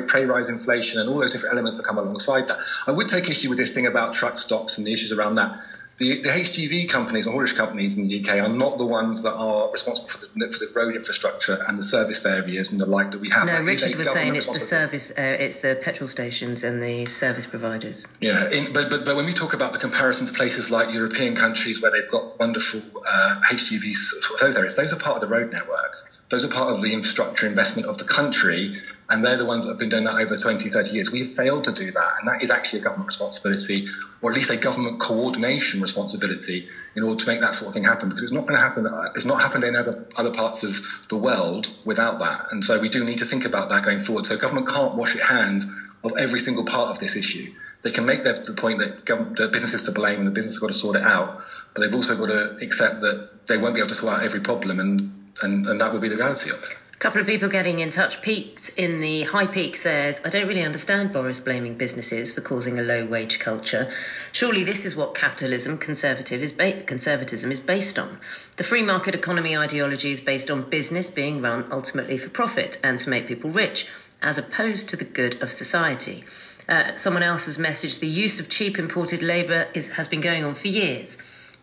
pay 0.09 0.25
rise 0.25 0.49
inflation, 0.49 1.01
and 1.01 1.11
all 1.11 1.19
those 1.19 1.33
different 1.33 1.55
elements 1.55 1.79
that 1.79 1.85
come 1.85 1.99
alongside 1.99 2.47
that. 2.47 2.59
I 2.87 2.93
would 2.93 3.09
take 3.09 3.29
issue 3.29 3.49
with 3.49 3.59
this 3.59 3.75
thing 3.75 3.87
about 3.87 4.15
truck 4.15 4.39
stops 4.39 4.79
and 4.79 4.87
the 4.87 4.93
issues 4.93 5.11
around 5.11 5.35
that 5.35 5.59
the, 5.99 6.23
the 6.23 6.29
HGV 6.29 6.89
companies 6.89 7.27
or 7.27 7.33
haulage 7.33 7.57
companies 7.57 7.99
in 7.99 8.07
the 8.07 8.21
UK 8.21 8.37
are 8.37 8.49
not 8.49 8.79
the 8.79 8.87
ones 8.87 9.23
that 9.23 9.35
are 9.35 9.71
responsible 9.71 10.09
for 10.09 10.19
the, 10.19 10.51
for 10.53 10.59
the 10.59 10.71
road 10.75 10.95
infrastructure 10.95 11.59
and 11.67 11.77
the 11.77 11.83
service 11.83 12.25
areas 12.25 12.71
and 12.71 12.81
the 12.81 12.87
like 12.87 13.11
that 13.11 13.21
we 13.21 13.31
have. 13.31 13.47
No, 13.47 13.53
that 13.53 13.65
Richard 13.65 13.97
was 13.97 14.11
saying 14.13 14.37
it's 14.37 14.49
the 14.49 14.61
service, 14.61 15.11
uh, 15.11 15.37
it's 15.41 15.57
the 15.59 15.77
petrol 15.81 16.09
stations 16.09 16.63
and 16.63 16.81
the 16.81 17.05
service 17.05 17.47
providers. 17.47 18.07
Yeah, 18.21 18.49
in, 18.49 18.73
but, 18.73 18.91
but 18.91 19.05
but 19.05 19.17
when 19.17 19.27
we 19.27 19.33
talk 19.33 19.55
about 19.55 19.73
the 19.73 19.79
comparison 19.79 20.29
to 20.29 20.33
places 20.33 20.71
like 20.71 20.93
European 20.93 21.35
countries 21.35 21.83
where 21.83 21.91
they've 21.91 22.09
got 22.09 22.39
wonderful 22.39 22.81
uh, 23.07 23.41
HGVs, 23.51 24.39
those 24.41 24.57
areas, 24.57 24.77
those 24.77 24.93
are 24.93 24.97
part 24.97 25.17
of 25.17 25.29
the 25.29 25.35
road 25.35 25.51
network. 25.53 25.97
Those 26.31 26.45
are 26.45 26.49
part 26.49 26.71
of 26.71 26.83
the 26.83 26.93
infrastructure 26.93 27.47
investment 27.47 27.89
of 27.89 27.97
the 27.97 28.05
country, 28.05 28.75
and 29.09 29.25
they're 29.25 29.39
the 29.39 29.47
ones 29.47 29.65
that 29.65 29.71
have 29.71 29.79
been 29.79 29.89
doing 29.89 30.05
that 30.05 30.17
over 30.17 30.37
20, 30.37 30.69
30 30.69 30.91
years. 30.91 31.11
We've 31.11 31.27
failed 31.27 31.65
to 31.65 31.73
do 31.73 31.91
that, 31.93 32.13
and 32.19 32.29
that 32.29 32.43
is 32.43 32.51
actually 32.51 32.81
a 32.81 32.83
government 32.83 33.07
responsibility, 33.07 33.87
or 34.21 34.31
at 34.31 34.37
least 34.37 34.51
a 34.51 34.57
government 34.57 35.01
coordination 35.01 35.81
responsibility, 35.81 36.67
in 36.95 37.03
order 37.03 37.19
to 37.25 37.29
make 37.31 37.41
that 37.41 37.55
sort 37.55 37.69
of 37.69 37.75
thing 37.75 37.85
happen. 37.85 38.11
Because 38.11 38.25
it's 38.25 38.33
not 38.33 38.47
going 38.47 38.57
to 38.57 38.63
happen. 38.63 38.87
Uh, 38.87 39.09
it's 39.15 39.25
not 39.25 39.41
happened 39.41 39.65
in 39.65 39.75
other 39.75 40.05
other 40.17 40.31
parts 40.31 40.65
of 40.65 40.79
the 41.09 41.17
world 41.17 41.73
without 41.85 42.19
that, 42.19 42.49
and 42.51 42.63
so 42.63 42.79
we 42.79 42.91
do 42.91 43.05
need 43.05 43.19
to 43.19 43.25
think 43.25 43.47
about 43.47 43.71
that 43.71 43.83
going 43.83 43.99
forward. 43.99 44.27
So 44.27 44.37
government 44.37 44.69
can't 44.69 44.95
wash 44.95 45.15
its 45.15 45.27
hands 45.27 45.67
of 46.05 46.13
every 46.19 46.41
single 46.41 46.65
part 46.65 46.91
of 46.91 46.99
this 46.99 47.17
issue. 47.17 47.51
They 47.83 47.91
can 47.91 48.05
make 48.07 48.23
their, 48.23 48.35
the 48.35 48.55
point 48.55 48.81
that 48.81 49.05
the 49.07 49.49
business 49.49 49.73
is 49.73 49.85
to 49.85 49.93
blame 49.93 50.19
and 50.19 50.27
the 50.27 50.33
business 50.33 50.55
has 50.55 50.59
got 50.59 50.69
to 50.69 50.75
sort 50.75 50.97
it 50.97 51.03
out, 51.03 51.41
but 51.75 51.81
they've 51.81 51.95
also 51.95 52.17
got 52.17 52.27
to 52.27 52.57
accept 52.61 53.01
that 53.01 53.47
they 53.47 53.57
won't 53.57 53.75
be 53.75 53.81
able 53.81 53.89
to 53.89 53.95
sort 53.95 54.15
out 54.15 54.23
every 54.23 54.41
problem, 54.41 54.79
and 54.79 55.18
and, 55.43 55.67
and 55.67 55.81
that 55.81 55.93
would 55.93 56.03
be 56.03 56.09
the 56.09 56.17
reality 56.17 56.51
of 56.51 56.63
it. 56.63 56.77
A 56.99 57.01
couple 57.01 57.21
of 57.21 57.29
people 57.29 57.49
getting 57.49 57.79
in 57.79 57.91
touch. 57.91 58.21
Peaked 58.23 58.71
in 58.77 59.01
the 59.01 59.23
High 59.23 59.47
Peak 59.47 59.77
says, 59.77 60.21
I 60.25 60.31
don't 60.31 60.49
really 60.49 60.65
understand 60.65 61.13
Boris 61.13 61.39
blaming 61.39 61.77
businesses 61.77 62.33
for 62.33 62.41
causing 62.41 62.81
a 62.81 62.83
low 62.83 63.07
wage 63.07 63.39
culture. 63.39 63.89
Surely 64.33 64.65
this 64.65 64.85
is 64.85 64.97
what 64.97 65.15
capitalism, 65.15 65.79
conservative 65.79 66.43
is 66.43 66.53
ba- 66.53 66.83
conservatism 66.83 67.53
is 67.53 67.61
based 67.61 68.01
on. 68.01 68.19
The 68.57 68.65
free 68.65 68.83
market 68.83 69.15
economy 69.15 69.57
ideology 69.57 70.11
is 70.11 70.21
based 70.21 70.51
on 70.51 70.63
business 70.63 71.11
being 71.11 71.41
run 71.41 71.69
ultimately 71.71 72.19
for 72.19 72.31
profit 72.31 72.81
and 72.83 72.99
to 72.99 73.11
make 73.11 73.29
people 73.29 73.51
rich, 73.51 73.87
as 74.21 74.39
opposed 74.39 74.89
to 74.89 74.97
the 74.97 75.05
good 75.05 75.41
of 75.41 75.53
society. 75.53 76.25
Uh, 76.69 76.97
someone 76.97 77.23
else 77.23 77.47
has 77.47 77.59
messaged 77.59 78.01
the 78.01 78.09
use 78.09 78.41
of 78.41 78.49
cheap 78.49 78.79
imported 78.79 79.23
labour 79.23 79.69
has 79.95 80.09
been 80.09 80.21
going 80.21 80.45
on 80.45 80.55
for 80.55 80.67
years. 80.67 81.18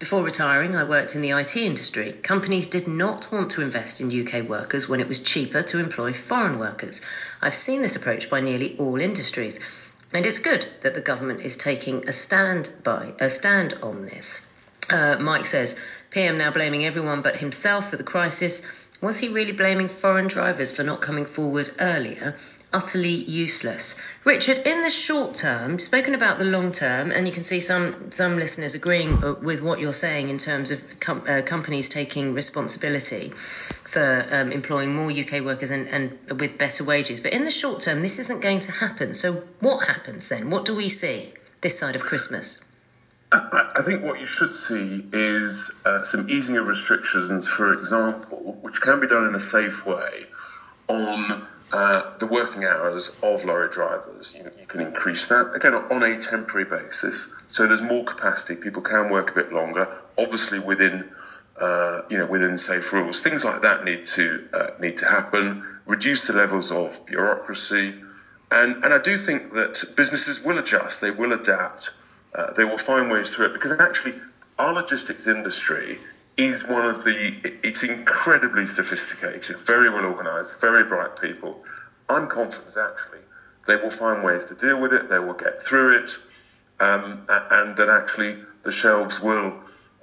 Before 0.06 0.22
retiring, 0.22 0.76
I 0.76 0.84
worked 0.84 1.16
in 1.16 1.24
the 1.24 1.32
IT 1.32 1.58
industry. 1.58 2.12
Companies 2.22 2.68
did 2.68 2.88
not 2.88 3.32
want 3.32 3.50
to 3.54 3.64
invest 3.64 4.02
in 4.02 4.28
UK 4.28 4.48
workers 4.48 4.88
when 4.88 5.00
it 5.00 5.08
was 5.08 5.24
cheaper 5.24 5.64
to 5.64 5.80
employ 5.80 6.14
foreign 6.14 6.60
workers. 6.60 7.04
I've 7.42 7.56
seen 7.56 7.82
this 7.82 7.96
approach 7.96 8.30
by 8.30 8.40
nearly 8.40 8.78
all 8.78 9.02
industries, 9.02 9.60
and 10.14 10.24
it's 10.28 10.38
good 10.38 10.64
that 10.82 10.94
the 10.94 11.02
government 11.02 11.42
is 11.42 11.58
taking 11.58 12.08
a 12.08 12.14
stand 12.14 12.72
by 12.84 13.14
a 13.20 13.32
stand 13.32 13.80
on 13.82 14.06
this. 14.06 14.48
Uh, 14.92 15.18
Mike 15.20 15.48
says, 15.48 15.82
PM 16.12 16.38
now 16.38 16.52
blaming 16.52 16.86
everyone 16.86 17.24
but 17.24 17.38
himself 17.38 17.90
for 17.90 17.98
the 17.98 18.04
crisis. 18.04 18.72
Was 19.02 19.18
he 19.18 19.30
really 19.30 19.54
blaming 19.54 19.88
foreign 19.88 20.28
drivers 20.28 20.76
for 20.76 20.84
not 20.84 21.02
coming 21.02 21.26
forward 21.26 21.72
earlier? 21.80 22.36
Utterly 22.76 23.14
useless. 23.14 23.98
Richard, 24.26 24.60
in 24.66 24.82
the 24.82 24.90
short 24.90 25.36
term, 25.36 25.72
you've 25.72 25.82
spoken 25.82 26.14
about 26.14 26.40
the 26.40 26.44
long 26.44 26.74
term, 26.74 27.10
and 27.12 27.26
you 27.26 27.34
can 27.34 27.46
see 27.46 27.62
some 27.62 28.12
some 28.12 28.38
listeners 28.38 28.76
agreeing 28.76 29.24
uh, 29.24 29.36
with 29.42 29.62
what 29.62 29.80
you're 29.80 29.94
saying 29.94 30.28
in 30.28 30.38
terms 30.38 30.72
of 30.72 31.00
com- 31.00 31.24
uh, 31.26 31.42
companies 31.42 31.88
taking 31.88 32.34
responsibility 32.34 33.30
for 33.30 34.28
um, 34.30 34.52
employing 34.52 34.94
more 34.94 35.10
UK 35.10 35.42
workers 35.46 35.72
and, 35.72 35.88
and 35.88 36.40
with 36.42 36.58
better 36.58 36.84
wages. 36.84 37.22
But 37.22 37.32
in 37.32 37.46
the 37.46 37.52
short 37.52 37.80
term, 37.80 38.02
this 38.02 38.20
isn't 38.20 38.42
going 38.42 38.60
to 38.60 38.74
happen. 38.74 39.14
So 39.14 39.44
what 39.62 39.88
happens 39.88 40.28
then? 40.28 40.50
What 40.50 40.66
do 40.66 40.76
we 40.76 40.90
see 40.90 41.34
this 41.62 41.80
side 41.80 41.96
of 41.96 42.02
Christmas? 42.02 42.70
I 43.32 43.82
think 43.84 44.04
what 44.04 44.20
you 44.20 44.26
should 44.26 44.56
see 44.56 45.04
is 45.12 45.72
uh, 45.84 46.04
some 46.04 46.30
easing 46.30 46.58
of 46.58 46.68
restrictions, 46.68 47.48
for 47.48 47.74
example, 47.74 48.58
which 48.62 48.82
can 48.82 49.00
be 49.02 49.08
done 49.08 49.26
in 49.28 49.36
a 49.36 49.40
safe 49.40 49.86
way 49.86 50.26
on 50.88 51.46
uh, 51.72 52.18
the 52.20 52.28
working 52.28 52.64
hours 52.64 53.20
of 53.24 53.44
lorry 53.44 53.70
drivers. 53.70 54.36
You, 54.36 54.52
you, 54.60 54.68
can 54.68 54.82
increase 54.82 55.28
that 55.28 55.52
again 55.56 55.74
on 55.74 56.04
a 56.04 56.20
temporary 56.20 56.66
basis, 56.66 57.36
so 57.48 57.68
there's 57.68 57.82
more 57.82 58.04
capacity. 58.04 58.56
People 58.56 58.82
can 58.82 59.10
work 59.10 59.32
a 59.32 59.34
bit 59.34 59.52
longer, 59.52 59.88
obviously 60.18 60.60
within 60.60 61.10
uh, 61.60 62.02
you 62.10 62.18
know 62.18 62.28
within 62.28 62.58
safe 62.58 62.94
rules. 62.94 63.22
Things 63.22 63.44
like 63.44 63.62
that 63.62 63.84
need 63.84 64.06
to 64.06 64.48
uh, 64.54 64.68
need 64.80 64.98
to 64.98 65.06
happen. 65.06 65.64
Reduce 65.86 66.28
the 66.28 66.34
levels 66.34 66.72
of 66.72 67.06
bureaucracy, 67.06 67.96
and 68.52 68.84
and 68.84 68.94
I 68.94 69.02
do 69.02 69.18
think 69.18 69.52
that 69.54 69.84
businesses 69.98 70.44
will 70.44 70.60
adjust. 70.60 71.02
They 71.02 71.12
will 71.12 71.34
adapt. 71.34 71.92
Uh, 72.34 72.54
they 72.54 72.66
will 72.66 72.78
find 72.78 73.10
ways 73.10 73.34
through 73.34 73.48
it 73.48 73.54
because 73.54 73.80
actually 73.80 74.14
our 74.60 74.74
logistics 74.74 75.28
industry 75.28 75.98
is 76.38 76.68
one 76.68 76.86
of 76.86 77.04
the, 77.04 77.34
it's 77.64 77.84
incredibly 77.84 78.66
sophisticated, 78.66 79.60
very 79.60 79.90
well 79.90 80.06
organised, 80.06 80.60
very 80.60 80.84
bright 80.84 81.20
people. 81.20 81.64
I'm 82.10 82.28
confident 82.28 82.76
actually 82.78 83.22
they 83.66 83.78
will 83.78 83.90
find 83.90 84.24
ways 84.24 84.46
to 84.46 84.56
deal 84.56 84.80
with 84.80 84.94
it, 84.94 85.10
they 85.10 85.20
will 85.20 85.34
get 85.34 85.62
through 85.62 85.98
it, 85.98 86.20
um, 86.80 87.20
and 87.50 87.76
that 87.78 87.90
actually 87.90 88.38
the 88.64 88.72
shelves 88.72 89.20
will 89.20 89.56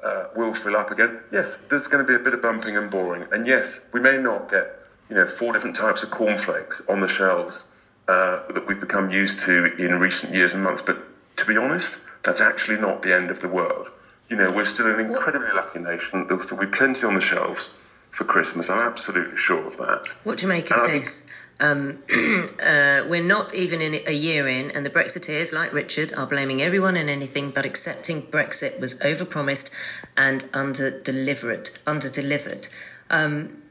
uh, 0.03 0.25
will 0.35 0.53
fill 0.53 0.77
up 0.77 0.91
again. 0.91 1.15
Yes, 1.31 1.57
there's 1.69 1.87
going 1.87 2.05
to 2.05 2.09
be 2.09 2.17
a 2.17 2.19
bit 2.19 2.35
of 2.35 2.43
bumping 2.43 2.77
and 2.77 2.91
boring, 2.91 3.27
and 3.31 3.47
yes, 3.47 3.81
we 3.93 4.01
may 4.01 4.19
not 4.19 4.49
get 4.49 4.69
you 5.09 5.17
know 5.17 5.27
four 5.27 5.53
different 5.53 5.77
types 5.77 6.03
of 6.03 6.11
cornflakes 6.11 6.83
on 6.89 7.01
the 7.01 7.09
shelves 7.09 7.65
uh, 8.09 8.41
that 8.53 8.67
we've 8.67 8.81
become 8.81 9.11
used 9.11 9.41
to 9.41 9.67
in 9.77 10.01
recent 10.01 10.35
years 10.35 10.55
and 10.55 10.65
months. 10.65 10.83
But 10.83 10.99
to 11.37 11.47
be 11.47 11.57
honest, 11.57 12.01
that's 12.25 12.41
actually 12.41 12.79
not 12.79 13.03
the 13.03 13.15
end 13.15 13.31
of 13.31 13.41
the 13.41 13.49
world 13.49 13.91
you 14.29 14.37
know, 14.37 14.50
we're 14.50 14.64
still 14.64 14.93
an 14.93 15.00
incredibly 15.00 15.52
lucky 15.52 15.81
nation. 15.81 16.26
There'll 16.26 16.43
still 16.43 16.59
be 16.59 16.67
plenty 16.67 17.07
on 17.07 17.14
the 17.14 17.21
shelves 17.21 17.79
for 18.11 18.25
Christmas. 18.25 18.71
I'm 18.71 18.81
absolutely 18.81 19.37
sure 19.37 19.64
of 19.67 19.76
that. 19.79 20.14
What 20.25 20.38
do 20.38 20.47
you 20.47 20.49
make 20.49 20.71
of 20.71 20.85
and 20.85 20.93
this? 20.93 21.26
Um, 21.61 22.02
uh, 22.62 23.05
we're 23.09 23.23
not 23.23 23.55
even 23.55 23.81
in 23.81 23.95
a 24.07 24.12
year 24.12 24.49
in, 24.49 24.73
and 24.73 24.85
the 24.85 24.91
Brexiteers, 24.91 25.52
like 25.52 25.73
Richard, 25.73 26.12
are 26.12 26.26
blaming 26.26 26.61
everyone 26.61 26.97
and 26.97 27.09
anything 27.09 27.50
but 27.50 27.67
accepting 27.67 28.23
Brexit 28.23 28.81
was 28.81 29.00
overpromised 29.00 29.71
and 30.17 30.45
under-delivered. 30.52 31.71
Under-delivered. 31.87 32.69
Um, 33.11 33.62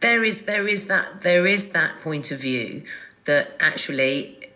there 0.00 0.24
is 0.24 0.46
there 0.46 0.66
is 0.66 0.88
that 0.88 1.22
there 1.22 1.46
is 1.46 1.72
that 1.72 2.00
point 2.00 2.32
of 2.32 2.40
view 2.40 2.84
that 3.24 3.56
actually 3.60 4.50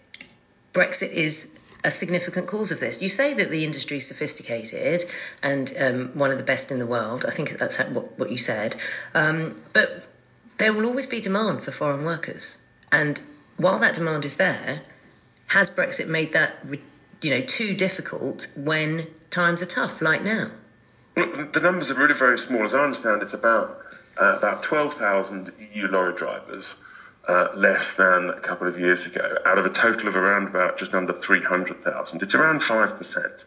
Brexit 0.73 1.13
is 1.13 1.56
a 1.87 1.91
significant 1.91 2.49
cause 2.49 2.73
of 2.73 2.81
this. 2.81 3.01
You 3.01 3.09
say 3.09 3.35
that 3.35 3.49
the 3.49 3.65
industry 3.65 3.99
is 3.99 4.09
sophisticated 4.09 5.05
and 5.41 5.73
um, 5.81 6.19
one 6.19 6.33
of 6.33 6.37
the 6.37 6.43
best 6.43 6.73
in 6.73 6.81
the 6.81 6.87
world. 6.87 7.25
I 7.27 7.31
think 7.31 7.51
that's 7.51 7.79
what, 7.79 8.19
what 8.19 8.31
you 8.31 8.39
said. 8.39 8.75
Um, 9.15 9.53
but 9.73 10.05
there 10.59 10.73
will 10.73 10.87
always 10.87 11.07
be 11.07 11.21
demand 11.21 11.63
for 11.63 11.71
foreign 11.71 12.05
workers. 12.05 12.59
And 12.91 13.21
while 13.57 13.79
that 13.79 13.95
demand 13.95 14.25
is 14.25 14.37
there, 14.37 14.81
has 15.47 15.71
Brexit 15.71 16.09
made 16.09 16.33
that 16.33 16.57
you 17.23 17.31
know 17.31 17.41
too 17.41 17.75
difficult 17.75 18.49
when 18.57 19.07
times 19.31 19.63
are 19.63 19.67
tough, 19.67 20.03
like 20.03 20.23
now? 20.23 20.51
The 21.15 21.61
numbers 21.63 21.93
are 21.93 21.95
really 21.95 22.15
very 22.15 22.39
small. 22.39 22.65
As 22.65 22.75
I 22.75 22.83
understand, 22.83 23.23
it's 23.23 23.35
about 23.35 23.79
uh, 24.21 24.37
about 24.39 24.65
12,000 24.65 25.53
EU 25.73 25.87
lorry 25.87 26.15
drivers 26.15 26.83
uh, 27.29 27.49
less 27.55 27.97
than 27.97 28.31
a 28.31 28.41
couple 28.41 28.69
of 28.69 28.79
years 28.79 29.07
ago, 29.07 29.39
out 29.45 29.59
of 29.59 29.67
a 29.67 29.71
total 29.71 30.09
of 30.09 30.17
around 30.17 30.49
about 30.49 30.79
just 30.79 30.95
under 30.95 31.13
300,000. 31.13 32.23
It's 32.23 32.35
around 32.35 32.61
5%. 32.61 33.45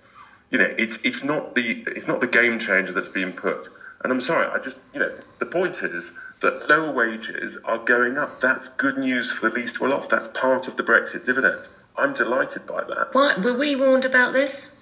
You 0.52 0.58
know, 0.58 0.74
it's, 0.78 1.06
it's, 1.06 1.24
not 1.24 1.56
the, 1.56 1.84
it's 1.88 2.08
not 2.08 2.22
the 2.22 2.28
game 2.28 2.60
changer 2.60 2.92
that's 2.92 3.10
being 3.10 3.32
put. 3.32 3.70
And 4.04 4.12
I'm 4.12 4.22
sorry, 4.22 4.48
I 4.48 4.60
just, 4.60 4.80
you 4.94 5.00
know, 5.00 5.12
the 5.40 5.46
point 5.46 5.82
is 5.84 6.18
that 6.42 6.70
lower 6.70 6.94
wages 6.94 7.58
are 7.66 7.78
going 7.78 8.18
up. 8.18 8.40
That's 8.40 8.70
good 8.70 8.98
news 8.98 9.32
for 9.32 9.50
the 9.50 9.56
least 9.56 9.80
well 9.80 9.94
off. 9.94 10.10
That's 10.10 10.28
part 10.28 10.68
of 10.68 10.76
the 10.76 10.84
Brexit 10.84 11.26
dividend. 11.26 11.60
I'm 11.98 12.14
delighted 12.14 12.66
by 12.66 12.84
that. 12.84 13.10
What, 13.12 13.40
were 13.40 13.58
we 13.58 13.76
warned 13.76 14.06
about 14.06 14.34
this? 14.34 14.74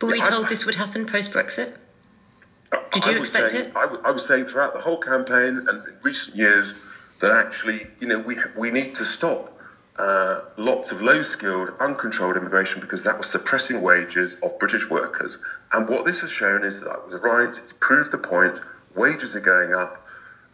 Were 0.00 0.08
we 0.08 0.20
told 0.20 0.46
I, 0.46 0.48
this 0.48 0.64
would 0.64 0.76
happen 0.76 1.06
post 1.06 1.32
Brexit? 1.32 1.76
Did 2.92 3.06
you 3.06 3.18
expect 3.18 3.52
saying, 3.52 3.66
it? 3.66 3.72
I, 3.76 3.96
I 4.04 4.10
was 4.12 4.26
saying 4.26 4.44
throughout 4.44 4.74
the 4.74 4.80
whole 4.80 4.98
campaign 4.98 5.56
and 5.56 5.68
in 5.68 5.94
recent 6.02 6.36
years 6.36 6.80
that 7.20 7.30
actually, 7.46 7.80
you 8.00 8.08
know, 8.08 8.20
we 8.20 8.36
we 8.56 8.70
need 8.70 8.94
to 8.96 9.04
stop 9.04 9.58
uh, 9.98 10.42
lots 10.56 10.92
of 10.92 11.02
low-skilled, 11.02 11.70
uncontrolled 11.80 12.36
immigration 12.36 12.80
because 12.80 13.04
that 13.04 13.18
was 13.18 13.26
suppressing 13.26 13.82
wages 13.82 14.36
of 14.36 14.58
British 14.58 14.88
workers. 14.88 15.44
And 15.72 15.88
what 15.88 16.04
this 16.04 16.20
has 16.20 16.30
shown 16.30 16.64
is 16.64 16.80
that 16.80 16.90
I 16.90 17.04
was 17.04 17.18
right. 17.20 17.48
It's 17.48 17.72
proved 17.72 18.12
the 18.12 18.18
point. 18.18 18.60
Wages 18.94 19.34
are 19.34 19.40
going 19.40 19.74
up. 19.74 20.06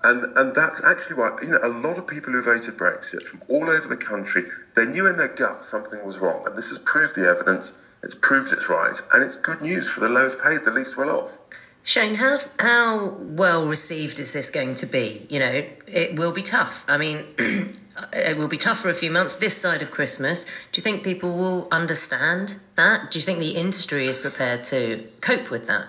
And, 0.02 0.36
and 0.36 0.54
that's 0.54 0.84
actually 0.84 1.16
why, 1.16 1.36
you 1.42 1.48
know, 1.48 1.60
a 1.62 1.68
lot 1.68 1.98
of 1.98 2.06
people 2.06 2.32
who 2.32 2.42
voted 2.42 2.76
Brexit 2.76 3.22
from 3.22 3.42
all 3.48 3.64
over 3.64 3.88
the 3.88 3.96
country, 3.96 4.42
they 4.74 4.86
knew 4.86 5.08
in 5.08 5.16
their 5.16 5.28
gut 5.28 5.64
something 5.64 6.04
was 6.04 6.18
wrong. 6.18 6.44
And 6.46 6.56
this 6.56 6.68
has 6.68 6.78
proved 6.78 7.16
the 7.16 7.28
evidence. 7.28 7.80
It's 8.02 8.14
proved 8.14 8.52
it's 8.52 8.68
right. 8.68 8.96
And 9.12 9.22
it's 9.22 9.36
good 9.36 9.62
news 9.62 9.88
for 9.88 10.00
the 10.00 10.10
lowest 10.10 10.42
paid, 10.42 10.60
the 10.64 10.72
least 10.72 10.98
well 10.98 11.10
off. 11.10 11.38
Shane, 11.86 12.14
how 12.14 12.38
how 12.58 13.08
well 13.20 13.66
received 13.68 14.18
is 14.18 14.32
this 14.32 14.50
going 14.50 14.74
to 14.76 14.86
be? 14.86 15.26
You 15.28 15.38
know, 15.38 15.64
it 15.86 16.18
will 16.18 16.32
be 16.32 16.40
tough. 16.40 16.86
I 16.88 16.96
mean, 16.96 17.22
it 18.12 18.38
will 18.38 18.48
be 18.48 18.56
tough 18.56 18.78
for 18.78 18.88
a 18.88 18.94
few 18.94 19.10
months 19.10 19.36
this 19.36 19.54
side 19.54 19.82
of 19.82 19.90
Christmas. 19.90 20.44
Do 20.44 20.78
you 20.78 20.82
think 20.82 21.04
people 21.04 21.36
will 21.36 21.68
understand 21.70 22.54
that? 22.76 23.10
Do 23.10 23.18
you 23.18 23.22
think 23.22 23.38
the 23.38 23.50
industry 23.50 24.06
is 24.06 24.22
prepared 24.22 24.64
to 24.64 25.04
cope 25.20 25.50
with 25.50 25.66
that? 25.66 25.88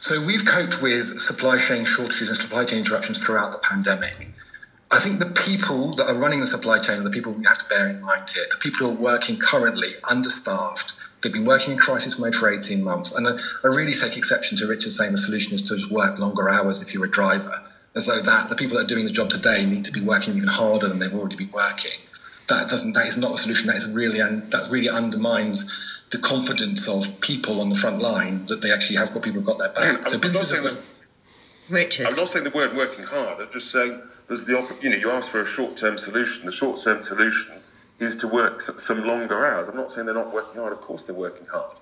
So 0.00 0.24
we've 0.24 0.46
coped 0.46 0.80
with 0.80 1.20
supply 1.20 1.58
chain 1.58 1.84
shortages 1.84 2.30
and 2.30 2.38
supply 2.38 2.64
chain 2.64 2.78
interruptions 2.78 3.22
throughout 3.22 3.52
the 3.52 3.58
pandemic. 3.58 4.30
I 4.90 5.00
think 5.00 5.18
the 5.18 5.26
people 5.26 5.96
that 5.96 6.08
are 6.08 6.18
running 6.18 6.40
the 6.40 6.46
supply 6.46 6.78
chain 6.78 7.00
are 7.00 7.02
the 7.02 7.10
people 7.10 7.32
we 7.32 7.44
have 7.44 7.58
to 7.58 7.68
bear 7.68 7.90
in 7.90 8.00
mind 8.00 8.30
here. 8.34 8.44
The 8.50 8.56
people 8.56 8.86
who 8.86 8.94
are 8.94 9.02
working 9.02 9.38
currently 9.38 9.92
understaffed 10.02 10.94
They've 11.20 11.32
been 11.32 11.44
working 11.44 11.72
in 11.72 11.78
crisis 11.78 12.18
mode 12.18 12.34
for 12.34 12.52
18 12.52 12.82
months. 12.82 13.12
And 13.12 13.26
I, 13.26 13.32
I 13.64 13.68
really 13.68 13.92
take 13.92 14.16
exception 14.16 14.58
to 14.58 14.66
Richard 14.66 14.92
saying 14.92 15.12
the 15.12 15.18
solution 15.18 15.54
is 15.54 15.62
to 15.62 15.76
just 15.76 15.90
work 15.90 16.18
longer 16.18 16.48
hours 16.48 16.80
if 16.82 16.94
you're 16.94 17.04
a 17.04 17.10
driver, 17.10 17.54
as 17.94 18.06
though 18.06 18.20
that 18.20 18.48
the 18.48 18.54
people 18.54 18.76
that 18.76 18.84
are 18.84 18.88
doing 18.88 19.04
the 19.04 19.10
job 19.10 19.30
today 19.30 19.64
need 19.66 19.84
to 19.84 19.92
be 19.92 20.00
working 20.00 20.36
even 20.36 20.48
harder 20.48 20.88
than 20.88 20.98
they've 20.98 21.14
already 21.14 21.36
been 21.36 21.50
working. 21.50 21.98
That 22.48 22.68
doesn't. 22.68 22.92
That 22.94 23.06
is 23.06 23.18
not 23.18 23.34
a 23.34 23.36
solution. 23.36 23.66
That 23.66 23.76
is 23.76 23.94
really 23.94 24.20
and 24.20 24.50
that 24.52 24.70
really 24.70 24.88
undermines 24.88 26.04
the 26.10 26.18
confidence 26.18 26.88
of 26.88 27.20
people 27.20 27.60
on 27.60 27.68
the 27.68 27.74
front 27.74 28.00
line 28.00 28.46
that 28.46 28.62
they 28.62 28.72
actually 28.72 28.96
have 28.96 29.12
got 29.12 29.22
people 29.22 29.40
who've 29.40 29.46
got 29.46 29.58
their 29.58 29.68
back. 29.68 30.02
so 30.06 30.14
I'm 30.14 30.20
businesses 30.20 30.52
not 30.52 30.62
saying 30.62 30.74
that, 30.74 31.74
Richard. 31.74 32.06
I'm 32.06 32.16
not 32.16 32.28
saying 32.28 32.44
the 32.44 32.50
word 32.50 32.74
working 32.74 33.04
hard. 33.04 33.40
I'm 33.40 33.52
just 33.52 33.70
saying 33.70 34.00
there's 34.28 34.44
the 34.44 34.52
you 34.80 34.90
know 34.90 34.96
you 34.96 35.10
ask 35.10 35.30
for 35.30 35.42
a 35.42 35.46
short-term 35.46 35.98
solution. 35.98 36.46
The 36.46 36.52
short-term 36.52 37.02
solution 37.02 37.54
is 37.98 38.16
to 38.16 38.28
work 38.28 38.60
some 38.60 39.06
longer 39.06 39.44
hours. 39.44 39.68
I'm 39.68 39.76
not 39.76 39.92
saying 39.92 40.06
they're 40.06 40.14
not 40.14 40.32
working 40.32 40.60
hard. 40.60 40.72
Of 40.72 40.80
course, 40.80 41.04
they're 41.04 41.14
working 41.14 41.46
hard. 41.46 41.76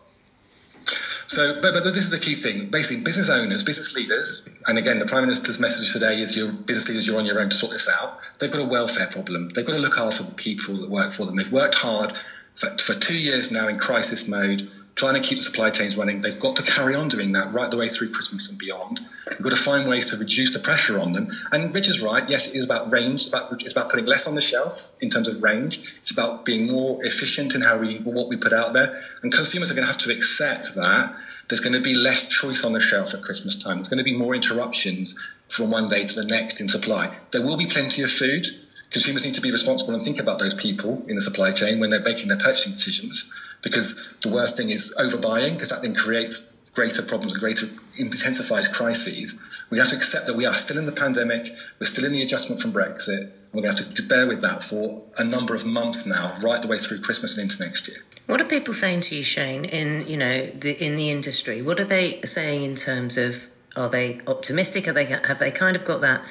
So, 1.29 1.61
but, 1.61 1.75
but 1.75 1.83
this 1.83 1.97
is 1.97 2.11
the 2.11 2.21
key 2.21 2.35
thing. 2.35 2.71
Basically, 2.71 3.03
business 3.03 3.31
owners, 3.31 3.65
business 3.65 3.97
leaders, 3.97 4.49
and 4.69 4.79
again, 4.79 5.01
the 5.01 5.07
Prime 5.07 5.23
Minister's 5.23 5.59
message 5.59 5.93
today 5.93 6.21
is 6.21 6.37
your 6.37 6.53
business 6.53 6.89
leaders, 6.89 7.07
you're 7.07 7.19
on 7.19 7.27
your 7.27 7.41
own 7.41 7.51
to 7.51 7.57
sort 7.57 7.73
this 7.73 7.89
out. 7.89 8.21
They've 8.39 8.51
got 8.51 8.61
a 8.61 8.69
welfare 8.69 9.09
problem. 9.09 9.49
They've 9.49 9.67
got 9.67 9.73
to 9.73 9.81
look 9.81 9.99
after 9.99 10.23
the 10.23 10.35
people 10.35 10.77
that 10.77 10.89
work 10.89 11.11
for 11.11 11.27
them. 11.27 11.35
They've 11.35 11.51
worked 11.51 11.75
hard 11.75 12.17
for, 12.57 12.71
for 12.79 12.95
two 12.95 13.17
years 13.17 13.51
now 13.51 13.69
in 13.69 13.79
crisis 13.79 14.27
mode 14.27 14.69
trying 14.97 15.15
to 15.15 15.21
keep 15.21 15.37
the 15.37 15.45
supply 15.45 15.69
chains 15.69 15.97
running. 15.97 16.23
They've 16.23 16.39
got 16.39 16.57
to 16.57 16.63
carry 16.63 16.95
on 16.95 17.09
doing 17.09 17.33
that 17.33 17.53
right 17.53 17.71
the 17.71 17.77
way 17.77 17.89
through 17.89 18.13
Christmas 18.13 18.49
and 18.49 18.59
beyond. 18.59 18.99
We've 19.29 19.43
got 19.43 19.51
to 19.51 19.57
find 19.57 19.87
ways 19.87 20.11
to 20.11 20.17
reduce 20.17 20.55
the 20.55 20.59
pressure 20.59 20.99
on 20.99 21.13
them. 21.13 21.29
And 21.53 21.75
Rich 21.75 21.89
is 21.89 22.01
right. 22.01 22.27
Yes, 22.29 22.49
it 22.49 22.57
is 22.57 22.65
about 22.65 22.91
range. 22.91 23.21
It's 23.21 23.29
about, 23.29 23.63
it's 23.63 23.73
about 23.73 23.91
putting 23.91 24.07
less 24.07 24.27
on 24.27 24.35
the 24.35 24.41
shelf 24.41 24.87
in 25.01 25.11
terms 25.11 25.29
of 25.29 25.43
range. 25.43 25.81
It's 26.01 26.13
about 26.13 26.47
being 26.47 26.67
more 26.73 27.05
efficient 27.05 27.55
in 27.55 27.61
how 27.61 27.77
we 27.79 27.99
what 27.99 28.31
we 28.31 28.37
put 28.39 28.55
out 28.55 28.73
there. 28.73 28.97
And 29.23 29.31
consumers 29.31 29.71
are 29.71 29.75
going 29.75 29.87
to 29.87 29.93
have 29.93 30.01
to 30.03 30.13
accept 30.13 30.75
that 30.77 31.15
there's 31.49 31.61
going 31.61 31.75
to 31.75 31.83
be 31.83 31.95
less 31.95 32.29
choice 32.29 32.65
on 32.65 32.73
the 32.73 32.81
shelf 32.81 33.13
at 33.13 33.21
Christmas 33.21 33.57
time. 33.57 33.77
There's 33.77 33.89
going 33.89 33.99
to 33.99 34.05
be 34.05 34.17
more 34.17 34.35
interruptions 34.35 35.31
from 35.47 35.71
one 35.71 35.87
day 35.87 36.01
to 36.01 36.21
the 36.23 36.27
next 36.27 36.61
in 36.61 36.69
supply. 36.69 37.15
There 37.33 37.43
will 37.43 37.59
be 37.59 37.67
plenty 37.67 38.03
of 38.03 38.11
food 38.11 38.47
consumers 38.91 39.25
need 39.25 39.35
to 39.35 39.41
be 39.41 39.51
responsible 39.51 39.95
and 39.95 40.03
think 40.03 40.21
about 40.21 40.39
those 40.39 40.55
people 40.55 41.05
in 41.09 41.15
the 41.15 41.21
supply 41.21 41.53
chain 41.53 41.81
when 41.81 41.91
they're 41.91 42.01
making 42.01 42.29
their 42.29 42.39
purchasing 42.39 42.73
decisions 42.73 43.33
because 43.63 44.15
the 44.23 44.29
worst 44.29 44.57
thing 44.57 44.71
is 44.71 44.95
overbuying 44.99 45.55
because 45.55 45.71
that 45.71 45.83
then 45.83 45.95
creates 45.95 46.53
greater 46.77 47.03
problems 47.03 47.33
and 47.33 47.41
greater 47.41 47.67
intensifies 47.97 48.69
crises. 48.69 49.41
We 49.71 49.79
have 49.79 49.89
to 49.89 49.97
accept 49.97 50.27
that 50.27 50.37
we 50.37 50.45
are 50.45 50.55
still 50.55 50.79
in 50.79 50.87
the 50.87 50.93
pandemic, 50.93 51.51
we're 51.81 51.87
still 51.87 52.05
in 52.05 52.13
the 52.13 52.23
adjustment 52.23 52.61
from 52.61 52.73
Brexit, 52.73 53.23
and 53.23 53.33
we're 53.53 53.63
going 53.63 53.75
to 53.75 53.85
have 53.85 53.95
to 53.95 54.03
bear 54.03 54.27
with 54.27 54.43
that 54.43 54.63
for 54.63 55.03
a 55.17 55.25
number 55.25 55.55
of 55.55 55.65
months 55.65 56.07
now, 56.07 56.35
right 56.43 56.61
the 56.61 56.69
way 56.69 56.79
through 56.79 57.01
Christmas 57.01 57.37
and 57.37 57.51
into 57.51 57.65
next 57.65 57.89
year. 57.89 57.97
What 58.27 58.41
are 58.41 58.45
people 58.45 58.75
saying 58.75 59.01
to 59.01 59.17
you, 59.17 59.25
Shane, 59.25 59.65
in 59.65 60.07
you 60.07 60.19
know 60.19 60.47
the 60.47 60.71
in 60.85 60.97
the 60.97 61.11
industry? 61.11 61.63
What 61.63 61.81
are 61.81 61.85
they 61.85 62.21
saying 62.25 62.63
in 62.63 62.75
terms 62.75 63.17
of 63.17 63.45
are 63.75 63.89
they 63.89 64.21
optimistic? 64.27 64.87
Are 64.87 64.93
they 64.93 65.07
have 65.07 65.39
they 65.39 65.51
kind 65.51 65.77
of 65.77 65.85
got 65.85 66.03
that 66.03 66.23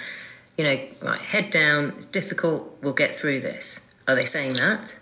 you 0.58 0.64
know, 0.64 0.80
right, 1.02 1.20
head 1.20 1.50
down, 1.50 1.94
it's 1.98 2.06
difficult, 2.06 2.78
we'll 2.82 2.94
get 2.94 3.16
through 3.16 3.42
this. 3.42 3.86
Are 4.08 4.16
they 4.16 4.26
saying 4.26 4.54
that? 4.54 5.00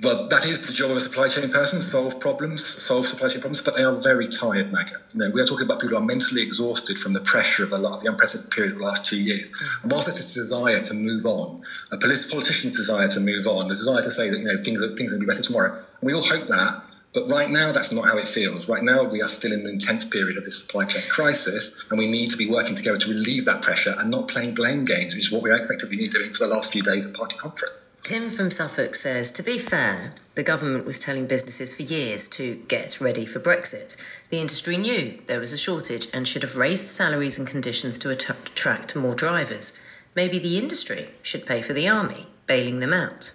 Well, 0.00 0.28
that 0.28 0.46
is 0.46 0.68
the 0.68 0.72
job 0.72 0.92
of 0.92 0.96
a 0.96 1.00
supply 1.00 1.26
chain 1.26 1.50
person, 1.50 1.80
solve 1.80 2.20
problems, 2.20 2.64
solve 2.64 3.04
supply 3.04 3.28
chain 3.28 3.40
problems, 3.40 3.62
but 3.62 3.76
they 3.76 3.82
are 3.82 3.96
very 3.96 4.28
tired, 4.28 4.72
Maggie. 4.72 4.92
You 5.12 5.18
know, 5.18 5.30
we 5.34 5.40
are 5.40 5.44
talking 5.44 5.66
about 5.66 5.80
people 5.80 5.96
who 5.96 6.02
are 6.02 6.06
mentally 6.06 6.42
exhausted 6.42 6.96
from 6.96 7.14
the 7.14 7.20
pressure 7.20 7.64
of 7.64 7.70
the, 7.70 7.78
the 7.78 8.08
unprecedented 8.08 8.52
period 8.52 8.72
of 8.74 8.78
the 8.78 8.84
last 8.84 9.06
two 9.06 9.20
years. 9.20 9.52
And 9.82 9.90
whilst 9.90 10.06
there's 10.06 10.18
this 10.18 10.34
desire 10.34 10.78
to 10.78 10.94
move 10.94 11.26
on, 11.26 11.62
a 11.90 11.96
politician's 11.96 12.76
desire 12.76 13.08
to 13.08 13.20
move 13.20 13.48
on, 13.48 13.66
a 13.66 13.74
desire 13.74 14.00
to 14.00 14.10
say 14.10 14.30
that, 14.30 14.38
you 14.38 14.44
know, 14.44 14.56
things 14.56 14.84
are, 14.84 14.94
things 14.94 15.12
are 15.12 15.16
going 15.16 15.22
to 15.22 15.26
be 15.26 15.30
better 15.30 15.42
tomorrow, 15.42 15.74
and 15.74 15.84
we 16.02 16.14
all 16.14 16.22
hope 16.22 16.46
that, 16.46 16.84
but 17.14 17.28
right 17.30 17.50
now, 17.50 17.72
that's 17.72 17.90
not 17.90 18.06
how 18.06 18.18
it 18.18 18.28
feels. 18.28 18.68
Right 18.68 18.82
now, 18.82 19.04
we 19.04 19.22
are 19.22 19.28
still 19.28 19.52
in 19.52 19.64
the 19.64 19.70
intense 19.70 20.04
period 20.04 20.36
of 20.36 20.44
this 20.44 20.60
supply 20.60 20.84
chain 20.84 21.02
crisis, 21.08 21.86
and 21.90 21.98
we 21.98 22.10
need 22.10 22.30
to 22.30 22.36
be 22.36 22.50
working 22.50 22.74
together 22.74 22.98
to 22.98 23.10
relieve 23.10 23.46
that 23.46 23.62
pressure 23.62 23.94
and 23.98 24.10
not 24.10 24.28
playing 24.28 24.54
blame 24.54 24.84
games, 24.84 25.14
which 25.14 25.26
is 25.26 25.32
what 25.32 25.42
we're 25.42 25.56
effectively 25.56 25.96
been 25.96 26.10
doing 26.10 26.32
for 26.32 26.46
the 26.46 26.54
last 26.54 26.72
few 26.72 26.82
days 26.82 27.06
at 27.06 27.14
Party 27.14 27.36
Conference. 27.36 27.74
Tim 28.02 28.28
from 28.28 28.50
Suffolk 28.50 28.94
says, 28.94 29.32
to 29.32 29.42
be 29.42 29.58
fair, 29.58 30.12
the 30.34 30.42
government 30.42 30.84
was 30.84 30.98
telling 30.98 31.26
businesses 31.26 31.74
for 31.74 31.82
years 31.82 32.28
to 32.28 32.54
get 32.68 33.00
ready 33.00 33.24
for 33.26 33.40
Brexit. 33.40 33.96
The 34.28 34.40
industry 34.40 34.76
knew 34.76 35.18
there 35.26 35.40
was 35.40 35.52
a 35.52 35.58
shortage 35.58 36.08
and 36.12 36.28
should 36.28 36.42
have 36.42 36.56
raised 36.56 36.88
salaries 36.88 37.38
and 37.38 37.48
conditions 37.48 37.98
to 38.00 38.10
attract 38.10 38.96
more 38.96 39.14
drivers. 39.14 39.78
Maybe 40.14 40.38
the 40.38 40.58
industry 40.58 41.08
should 41.22 41.46
pay 41.46 41.62
for 41.62 41.72
the 41.72 41.88
army, 41.88 42.26
bailing 42.46 42.80
them 42.80 42.92
out 42.92 43.32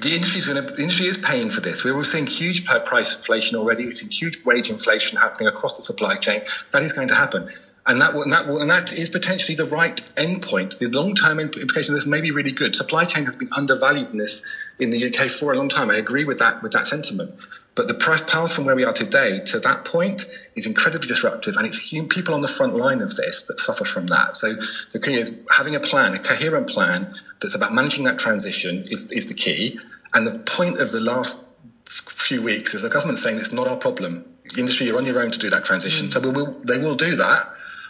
the 0.00 0.14
industry 0.14 0.38
is 0.38 0.46
going 0.46 0.64
to, 0.64 0.74
the 0.74 0.82
industry 0.82 1.06
is 1.06 1.18
paying 1.18 1.50
for 1.50 1.60
this. 1.60 1.84
We're 1.84 2.04
seeing 2.04 2.26
huge 2.26 2.64
price 2.64 3.16
inflation 3.16 3.56
already. 3.56 3.86
We're 3.86 3.92
seeing 3.92 4.12
huge 4.12 4.44
wage 4.44 4.70
inflation 4.70 5.18
happening 5.18 5.48
across 5.48 5.76
the 5.76 5.82
supply 5.82 6.16
chain. 6.16 6.42
That 6.72 6.82
is 6.82 6.92
going 6.92 7.08
to 7.08 7.14
happen. 7.14 7.50
And 7.88 8.02
that, 8.02 8.14
and, 8.14 8.32
that 8.32 8.46
and 8.46 8.70
that 8.70 8.92
is 8.92 9.08
potentially 9.08 9.56
the 9.56 9.64
right 9.64 9.96
endpoint. 10.14 10.78
The 10.78 10.90
long-term 10.90 11.40
implication 11.40 11.94
of 11.94 12.00
this 12.00 12.06
may 12.06 12.20
be 12.20 12.30
really 12.32 12.52
good. 12.52 12.76
Supply 12.76 13.04
chain 13.04 13.24
has 13.24 13.36
been 13.36 13.48
undervalued 13.50 14.10
in 14.10 14.18
this 14.18 14.42
in 14.78 14.90
the 14.90 15.06
UK 15.06 15.30
for 15.30 15.54
a 15.54 15.56
long 15.56 15.70
time. 15.70 15.90
I 15.90 15.96
agree 15.96 16.24
with 16.24 16.40
that 16.40 16.62
with 16.62 16.72
that 16.72 16.86
sentiment. 16.86 17.34
But 17.74 17.86
the 17.86 17.94
path 17.94 18.52
from 18.52 18.64
where 18.64 18.74
we 18.74 18.84
are 18.84 18.92
today 18.92 19.40
to 19.46 19.60
that 19.60 19.84
point 19.84 20.26
is 20.56 20.66
incredibly 20.66 21.06
disruptive, 21.06 21.56
and 21.56 21.64
it's 21.64 21.88
people 22.08 22.34
on 22.34 22.40
the 22.40 22.48
front 22.48 22.74
line 22.74 23.00
of 23.00 23.14
this 23.14 23.44
that 23.44 23.60
suffer 23.60 23.84
from 23.84 24.08
that. 24.08 24.34
So 24.34 24.52
the 24.90 24.98
key 24.98 25.14
is 25.14 25.40
having 25.48 25.76
a 25.76 25.80
plan, 25.80 26.12
a 26.14 26.18
coherent 26.18 26.68
plan 26.68 27.14
that's 27.40 27.54
about 27.54 27.72
managing 27.72 28.04
that 28.04 28.18
transition 28.18 28.82
is, 28.90 29.12
is 29.12 29.28
the 29.28 29.34
key. 29.34 29.78
And 30.12 30.26
the 30.26 30.40
point 30.40 30.80
of 30.80 30.90
the 30.90 31.00
last 31.00 31.40
few 31.86 32.42
weeks 32.42 32.74
is 32.74 32.82
the 32.82 32.88
government 32.88 33.20
saying 33.20 33.38
it's 33.38 33.52
not 33.52 33.68
our 33.68 33.76
problem. 33.76 34.24
Industry, 34.58 34.88
you're 34.88 34.98
on 34.98 35.06
your 35.06 35.22
own 35.22 35.30
to 35.30 35.38
do 35.38 35.50
that 35.50 35.64
transition. 35.64 36.08
Mm. 36.08 36.12
So 36.14 36.20
we 36.20 36.30
will, 36.30 36.60
they 36.64 36.78
will 36.78 36.96
do 36.96 37.16
that, 37.16 37.48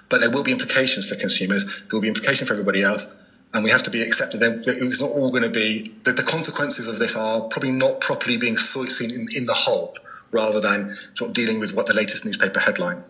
but 0.09 0.21
there 0.21 0.31
will 0.31 0.42
be 0.42 0.53
implications 0.53 1.09
for 1.09 1.16
consumers. 1.16 1.83
There 1.83 1.97
will 1.97 2.03
be 2.03 2.09
implications 2.09 2.49
for 2.49 2.55
everybody 2.55 2.83
else 2.83 3.12
and 3.55 3.64
we 3.64 3.71
have 3.71 3.83
to 3.85 3.90
be 3.90 4.03
accepted 4.03 4.40
that 4.40 4.64
it's 4.66 5.01
not 5.01 5.11
all 5.11 5.31
going 5.31 5.42
to 5.42 5.51
be 5.51 5.83
the, 6.05 6.12
the 6.12 6.23
consequences 6.23 6.87
of 6.87 6.99
this 6.99 7.16
are 7.16 7.42
probably 7.42 7.73
not 7.73 8.01
properly 8.01 8.37
being 8.37 8.57
seen 8.57 9.11
in, 9.12 9.27
in 9.35 9.47
the 9.47 9.55
whole 9.55 9.97
rather 10.31 10.61
than 10.61 10.94
sort 11.14 11.31
of 11.31 11.35
dealing 11.35 11.59
with 11.59 11.75
what 11.75 11.87
the 11.87 11.94
latest 11.94 12.25
newspaper 12.25 12.61
headline 12.61 13.03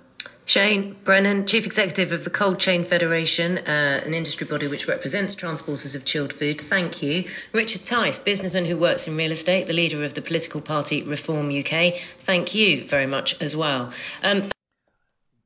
Shane 0.47 0.97
Brennan, 1.05 1.45
Chief 1.45 1.67
Executive 1.67 2.13
of 2.13 2.25
the 2.25 2.31
Cold 2.31 2.59
Chain 2.59 2.85
Federation, 2.85 3.59
uh, 3.59 4.01
an 4.03 4.15
industry 4.15 4.47
body 4.47 4.67
which 4.67 4.89
represents 4.89 5.37
transporters 5.37 5.95
of 5.95 6.07
chilled 6.07 6.33
food. 6.33 6.59
Thank 6.59 7.03
you. 7.03 7.25
Richard 7.53 7.85
Tice, 7.85 8.19
businessman 8.19 8.65
who 8.65 8.79
works 8.79 9.07
in 9.07 9.15
real 9.15 9.31
estate, 9.31 9.67
the 9.67 9.75
leader 9.75 10.03
of 10.05 10.15
the 10.15 10.23
political 10.23 10.63
party 10.63 11.03
Reform 11.03 11.51
UK. 11.51 11.97
Thank 12.21 12.55
you 12.55 12.87
very 12.87 13.05
much 13.05 13.43
as 13.43 13.55
well. 13.55 13.93
Um, 14.23 14.45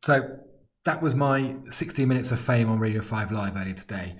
so 0.04 0.38
that 0.84 1.00
was 1.00 1.14
my 1.14 1.54
16 1.70 2.08
minutes 2.08 2.32
of 2.32 2.40
fame 2.40 2.68
on 2.68 2.78
Radio 2.78 3.02
5 3.02 3.30
Live 3.30 3.56
earlier 3.56 3.74
today. 3.74 4.16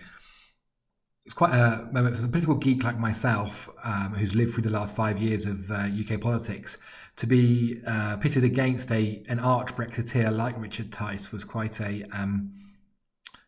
It's 1.24 1.34
quite 1.34 1.54
a 1.54 1.88
moment 1.92 2.16
for 2.16 2.24
a 2.24 2.28
political 2.28 2.56
geek 2.56 2.82
like 2.82 2.98
myself, 2.98 3.68
um, 3.84 4.14
who's 4.14 4.34
lived 4.34 4.54
through 4.54 4.64
the 4.64 4.70
last 4.70 4.94
five 4.94 5.18
years 5.18 5.46
of 5.46 5.70
uh, 5.70 5.88
UK 5.88 6.20
politics, 6.20 6.78
to 7.16 7.26
be 7.26 7.80
uh, 7.86 8.16
pitted 8.16 8.42
against 8.42 8.90
a 8.90 9.22
an 9.28 9.38
arch 9.38 9.74
Brexiteer 9.76 10.34
like 10.34 10.58
Richard 10.58 10.90
Tice 10.90 11.30
was 11.30 11.44
quite 11.44 11.80
a 11.80 12.02
um, 12.12 12.52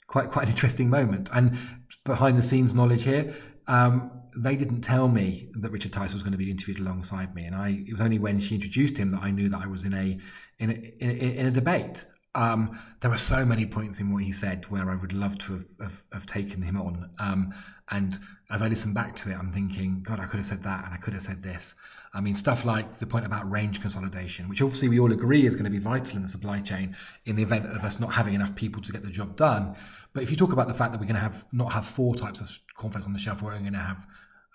quite 0.06 0.30
quite 0.30 0.46
an 0.46 0.52
interesting 0.52 0.88
moment. 0.88 1.30
And 1.34 1.58
behind 2.04 2.38
the 2.38 2.42
scenes 2.42 2.76
knowledge 2.76 3.02
here, 3.02 3.34
um, 3.66 4.22
they 4.36 4.54
didn't 4.54 4.82
tell 4.82 5.08
me 5.08 5.50
that 5.54 5.72
Richard 5.72 5.92
Tice 5.92 6.14
was 6.14 6.22
going 6.22 6.32
to 6.32 6.38
be 6.38 6.52
interviewed 6.52 6.78
alongside 6.78 7.34
me, 7.34 7.44
and 7.44 7.56
I 7.56 7.84
it 7.88 7.92
was 7.92 8.00
only 8.00 8.20
when 8.20 8.38
she 8.38 8.54
introduced 8.54 8.96
him 8.96 9.10
that 9.10 9.22
I 9.22 9.30
knew 9.32 9.48
that 9.48 9.60
I 9.60 9.66
was 9.66 9.84
in 9.84 9.94
a 9.94 10.20
in 10.60 10.70
a, 10.70 10.74
in 10.74 11.10
a, 11.10 11.12
in 11.12 11.46
a 11.46 11.50
debate. 11.50 12.04
Um, 12.34 12.80
there 13.00 13.12
are 13.12 13.16
so 13.16 13.44
many 13.44 13.64
points 13.66 14.00
in 14.00 14.12
what 14.12 14.24
he 14.24 14.32
said 14.32 14.64
where 14.70 14.90
I 14.90 14.96
would 14.96 15.12
love 15.12 15.38
to 15.38 15.52
have, 15.52 15.66
have, 15.80 16.02
have 16.12 16.26
taken 16.26 16.62
him 16.62 16.80
on. 16.80 17.10
Um, 17.18 17.54
and 17.90 18.18
as 18.50 18.62
I 18.62 18.68
listen 18.68 18.92
back 18.92 19.14
to 19.16 19.30
it, 19.30 19.34
I'm 19.34 19.52
thinking, 19.52 20.02
God, 20.02 20.18
I 20.18 20.26
could 20.26 20.38
have 20.38 20.46
said 20.46 20.62
that 20.64 20.84
and 20.84 20.94
I 20.94 20.96
could 20.96 21.12
have 21.12 21.22
said 21.22 21.42
this. 21.42 21.74
I 22.12 22.20
mean, 22.20 22.34
stuff 22.34 22.64
like 22.64 22.94
the 22.94 23.06
point 23.06 23.26
about 23.26 23.50
range 23.50 23.80
consolidation, 23.80 24.48
which 24.48 24.62
obviously 24.62 24.88
we 24.88 25.00
all 25.00 25.12
agree 25.12 25.46
is 25.46 25.54
going 25.54 25.64
to 25.64 25.70
be 25.70 25.78
vital 25.78 26.16
in 26.16 26.22
the 26.22 26.28
supply 26.28 26.60
chain 26.60 26.96
in 27.24 27.36
the 27.36 27.42
event 27.42 27.66
of 27.66 27.84
us 27.84 28.00
not 28.00 28.12
having 28.12 28.34
enough 28.34 28.54
people 28.54 28.82
to 28.82 28.92
get 28.92 29.02
the 29.02 29.10
job 29.10 29.36
done. 29.36 29.76
But 30.12 30.22
if 30.22 30.30
you 30.30 30.36
talk 30.36 30.52
about 30.52 30.68
the 30.68 30.74
fact 30.74 30.92
that 30.92 31.00
we're 31.00 31.06
going 31.06 31.16
to 31.16 31.20
have 31.20 31.44
not 31.52 31.72
have 31.72 31.86
four 31.86 32.14
types 32.14 32.40
of 32.40 32.50
cornflakes 32.74 33.06
on 33.06 33.12
the 33.12 33.18
shelf, 33.18 33.42
we're 33.42 33.52
only 33.52 33.70
going 33.70 33.74
to 33.74 33.78
have 33.80 34.06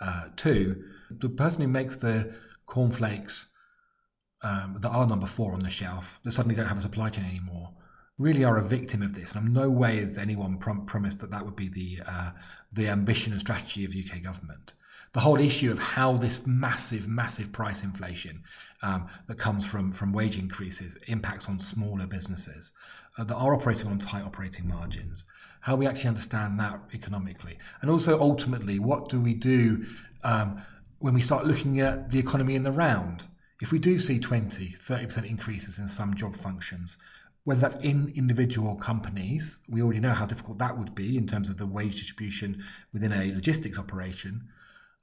uh, 0.02 0.24
two, 0.36 0.84
the 1.12 1.30
person 1.30 1.62
who 1.62 1.68
makes 1.68 1.98
the 1.98 2.34
cornflakes 2.65 3.50
um, 4.41 4.78
that 4.80 4.89
are 4.89 5.08
number 5.08 5.28
four 5.28 5.54
on 5.54 5.60
the 5.60 5.69
shelf 5.69 6.19
that 6.23 6.32
suddenly 6.32 6.56
don't 6.56 6.67
have 6.67 6.78
a 6.78 6.82
supply 6.82 7.10
chain 7.10 7.25
anymore 7.25 7.71
really 8.19 8.43
are 8.43 8.58
a 8.58 8.62
victim 8.63 9.02
of 9.02 9.15
this. 9.15 9.34
And 9.34 9.47
in 9.47 9.54
no 9.54 9.69
way 9.69 9.97
is 9.97 10.17
anyone 10.17 10.58
prom- 10.58 10.86
promised 10.86 11.21
that 11.21 11.32
that 11.32 11.43
would 11.43 11.56
be 11.56 11.69
the 11.69 12.02
uh, 12.06 12.32
the 12.73 12.89
ambition 12.89 13.32
and 13.32 13.41
strategy 13.41 13.86
of 13.86 13.95
UK 13.95 14.21
government. 14.21 14.73
The 15.13 15.21
whole 15.21 15.39
issue 15.39 15.71
of 15.71 15.80
how 15.80 16.17
this 16.17 16.45
massive, 16.45 17.08
massive 17.08 17.52
price 17.52 17.84
inflation 17.84 18.43
um, 18.84 19.08
that 19.28 19.39
comes 19.39 19.65
from 19.65 19.91
from 19.91 20.13
wage 20.13 20.38
increases 20.38 20.95
impacts 21.08 21.47
on 21.47 21.60
smaller 21.60 22.06
businesses 22.06 22.73
uh, 23.17 23.23
that 23.23 23.36
are 23.36 23.56
operating 23.56 23.88
on 23.88 23.97
tight 23.97 24.23
operating 24.23 24.67
margins. 24.67 25.25
How 25.62 25.75
we 25.75 25.88
actually 25.88 26.10
understand 26.10 26.60
that 26.60 26.80
economically, 26.93 27.58
and 27.82 27.89
also 27.89 28.19
ultimately, 28.19 28.80
what 28.80 29.10
do 29.10 29.19
we 29.19 29.34
do 29.34 29.86
um, 30.23 30.62
when 30.99 31.13
we 31.13 31.21
start 31.21 31.45
looking 31.45 31.80
at 31.80 32.10
the 32.10 32.19
economy 32.19 32.56
in 32.56 32.63
the 32.63 32.71
round? 32.71 33.25
If 33.62 33.74
we 33.74 33.80
do 33.80 34.00
see 34.00 34.19
20, 34.19 34.76
30% 34.80 35.30
increases 35.30 35.80
in 35.80 35.88
some 35.88 36.13
job 36.13 36.36
functions, 36.36 36.98
whether 37.43 37.60
that's 37.60 37.76
in 37.84 38.13
individual 38.15 38.76
companies, 38.76 39.60
we 39.67 39.82
already 39.82 40.00
know 40.00 40.13
how 40.13 40.26
difficult 40.26 40.60
that 40.60 40.78
would 40.78 40.95
be 40.95 41.17
in 41.17 41.28
terms 41.28 41.50
of 41.50 41.58
the 41.58 41.65
wage 41.65 41.98
distribution 41.98 42.63
within 42.93 43.12
a 43.12 43.32
logistics 43.32 43.78
operation. 43.78 44.48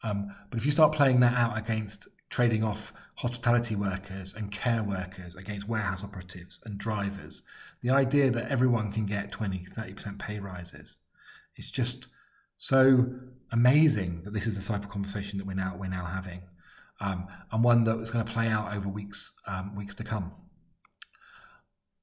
Um, 0.02 0.34
but 0.48 0.58
if 0.58 0.64
you 0.64 0.72
start 0.72 0.92
playing 0.92 1.20
that 1.20 1.34
out 1.34 1.58
against 1.58 2.08
trading 2.30 2.64
off 2.64 2.94
hospitality 3.14 3.76
workers 3.76 4.34
and 4.34 4.50
care 4.50 4.82
workers 4.82 5.36
against 5.36 5.68
warehouse 5.68 6.02
operatives 6.02 6.60
and 6.64 6.78
drivers, 6.78 7.42
the 7.82 7.90
idea 7.90 8.30
that 8.30 8.50
everyone 8.50 8.90
can 8.90 9.04
get 9.04 9.32
20, 9.32 9.66
30% 9.66 10.18
pay 10.18 10.38
rises, 10.38 10.96
it's 11.56 11.70
just 11.70 12.08
so 12.58 13.06
amazing 13.52 14.22
that 14.22 14.32
this 14.32 14.46
is 14.46 14.56
the 14.56 14.72
type 14.72 14.82
of 14.82 14.90
conversation 14.90 15.38
that 15.38 15.46
we're 15.46 15.54
now 15.54 15.76
we're 15.76 15.88
now 15.88 16.06
having 16.06 16.40
um, 17.00 17.28
and 17.52 17.62
one 17.62 17.84
that 17.84 17.98
is 17.98 18.10
going 18.10 18.24
to 18.24 18.32
play 18.32 18.48
out 18.48 18.74
over 18.74 18.88
weeks 18.88 19.32
um, 19.46 19.74
weeks 19.76 19.94
to 19.96 20.04
come. 20.04 20.32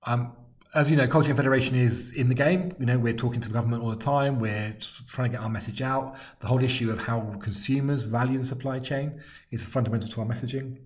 Um, 0.05 0.35
as 0.73 0.89
you 0.89 0.97
know, 0.97 1.07
Cold 1.07 1.25
Chain 1.25 1.35
Federation 1.35 1.75
is 1.75 2.11
in 2.11 2.29
the 2.29 2.35
game. 2.35 2.71
You 2.79 2.87
know, 2.87 2.97
we're 2.97 3.13
talking 3.13 3.41
to 3.41 3.47
the 3.47 3.53
government 3.53 3.83
all 3.83 3.91
the 3.91 3.95
time. 3.95 4.39
We're 4.39 4.75
trying 5.07 5.29
to 5.29 5.37
get 5.37 5.43
our 5.43 5.49
message 5.49 5.81
out. 5.81 6.17
The 6.39 6.47
whole 6.47 6.63
issue 6.63 6.91
of 6.91 6.99
how 6.99 7.19
consumers 7.41 8.01
value 8.01 8.39
the 8.39 8.45
supply 8.45 8.79
chain 8.79 9.21
is 9.51 9.65
fundamental 9.65 10.09
to 10.09 10.21
our 10.21 10.27
messaging, 10.27 10.77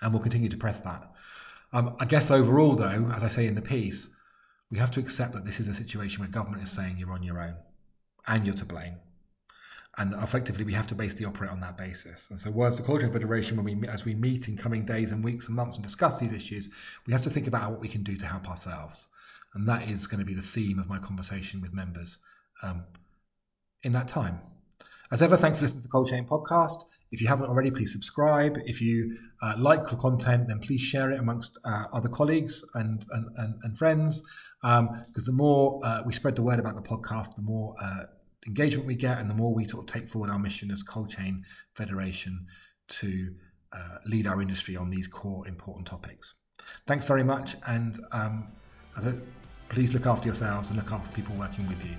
and 0.00 0.12
we'll 0.12 0.22
continue 0.22 0.48
to 0.48 0.56
press 0.56 0.80
that. 0.80 1.10
Um, 1.72 1.96
I 1.98 2.04
guess 2.04 2.30
overall, 2.30 2.76
though, 2.76 3.10
as 3.14 3.24
I 3.24 3.28
say 3.28 3.46
in 3.46 3.56
the 3.56 3.62
piece, 3.62 4.08
we 4.70 4.78
have 4.78 4.92
to 4.92 5.00
accept 5.00 5.32
that 5.32 5.44
this 5.44 5.60
is 5.60 5.68
a 5.68 5.74
situation 5.74 6.20
where 6.20 6.28
government 6.28 6.62
is 6.62 6.70
saying 6.70 6.96
you're 6.98 7.12
on 7.12 7.22
your 7.22 7.40
own 7.40 7.56
and 8.26 8.46
you're 8.46 8.54
to 8.54 8.64
blame 8.64 8.96
and 9.98 10.12
effectively 10.22 10.64
we 10.64 10.74
have 10.74 10.86
to 10.88 10.94
basically 10.94 11.24
operate 11.24 11.50
on 11.50 11.60
that 11.60 11.76
basis. 11.76 12.28
And 12.30 12.38
so, 12.38 12.62
as 12.62 12.78
the 12.78 12.84
Chain 12.84 13.12
Federation, 13.12 13.56
when 13.56 13.80
we 13.80 13.88
as 13.88 14.04
we 14.04 14.14
meet 14.14 14.48
in 14.48 14.56
coming 14.56 14.84
days 14.84 15.12
and 15.12 15.24
weeks 15.24 15.46
and 15.46 15.56
months 15.56 15.76
and 15.76 15.84
discuss 15.84 16.20
these 16.20 16.32
issues, 16.32 16.70
we 17.06 17.12
have 17.12 17.22
to 17.22 17.30
think 17.30 17.46
about 17.46 17.70
what 17.70 17.80
we 17.80 17.88
can 17.88 18.02
do 18.02 18.16
to 18.16 18.26
help 18.26 18.48
ourselves, 18.48 19.08
and 19.54 19.68
that 19.68 19.88
is 19.88 20.06
going 20.06 20.20
to 20.20 20.26
be 20.26 20.34
the 20.34 20.42
theme 20.42 20.78
of 20.78 20.86
my 20.86 20.98
conversation 20.98 21.60
with 21.60 21.72
members 21.72 22.18
um, 22.62 22.84
in 23.82 23.92
that 23.92 24.08
time. 24.08 24.40
As 25.10 25.22
ever, 25.22 25.36
thanks 25.36 25.58
for 25.58 25.64
listening 25.64 25.82
to 25.82 25.88
the 25.88 25.92
Cold 25.92 26.08
Chain 26.08 26.26
podcast. 26.26 26.84
If 27.12 27.20
you 27.22 27.28
haven't 27.28 27.46
already, 27.46 27.70
please 27.70 27.92
subscribe. 27.92 28.58
If 28.66 28.82
you 28.82 29.16
uh, 29.40 29.54
like 29.56 29.88
the 29.88 29.96
content, 29.96 30.48
then 30.48 30.58
please 30.58 30.80
share 30.80 31.12
it 31.12 31.20
amongst 31.20 31.58
uh, 31.64 31.84
other 31.92 32.08
colleagues 32.08 32.64
and 32.74 33.06
and, 33.10 33.26
and, 33.36 33.54
and 33.62 33.78
friends. 33.78 34.22
Because 34.60 34.80
um, 34.80 35.04
the 35.26 35.32
more 35.32 35.80
uh, 35.84 36.02
we 36.04 36.12
spread 36.12 36.34
the 36.34 36.42
word 36.42 36.58
about 36.58 36.74
the 36.74 36.82
podcast, 36.82 37.36
the 37.36 37.42
more 37.42 37.74
uh, 37.80 38.04
engagement 38.46 38.86
we 38.86 38.94
get 38.94 39.18
and 39.18 39.28
the 39.28 39.34
more 39.34 39.54
we 39.54 39.66
sort 39.66 39.88
of 39.88 39.92
take 39.92 40.08
forward 40.08 40.30
our 40.30 40.38
mission 40.38 40.70
as 40.70 40.82
Cold 40.82 41.10
Chain 41.10 41.44
Federation 41.74 42.46
to 42.88 43.34
uh, 43.72 43.98
lead 44.06 44.26
our 44.26 44.40
industry 44.40 44.76
on 44.76 44.90
these 44.90 45.06
core 45.06 45.46
important 45.48 45.86
topics. 45.86 46.34
Thanks 46.86 47.04
very 47.04 47.24
much, 47.24 47.56
and 47.66 47.98
um, 48.12 48.48
a, 48.96 49.14
please 49.68 49.92
look 49.92 50.06
after 50.06 50.26
yourselves 50.26 50.70
and 50.70 50.78
look 50.78 50.92
after 50.92 51.14
people 51.14 51.34
working 51.36 51.66
with 51.68 51.84
you. 51.84 51.94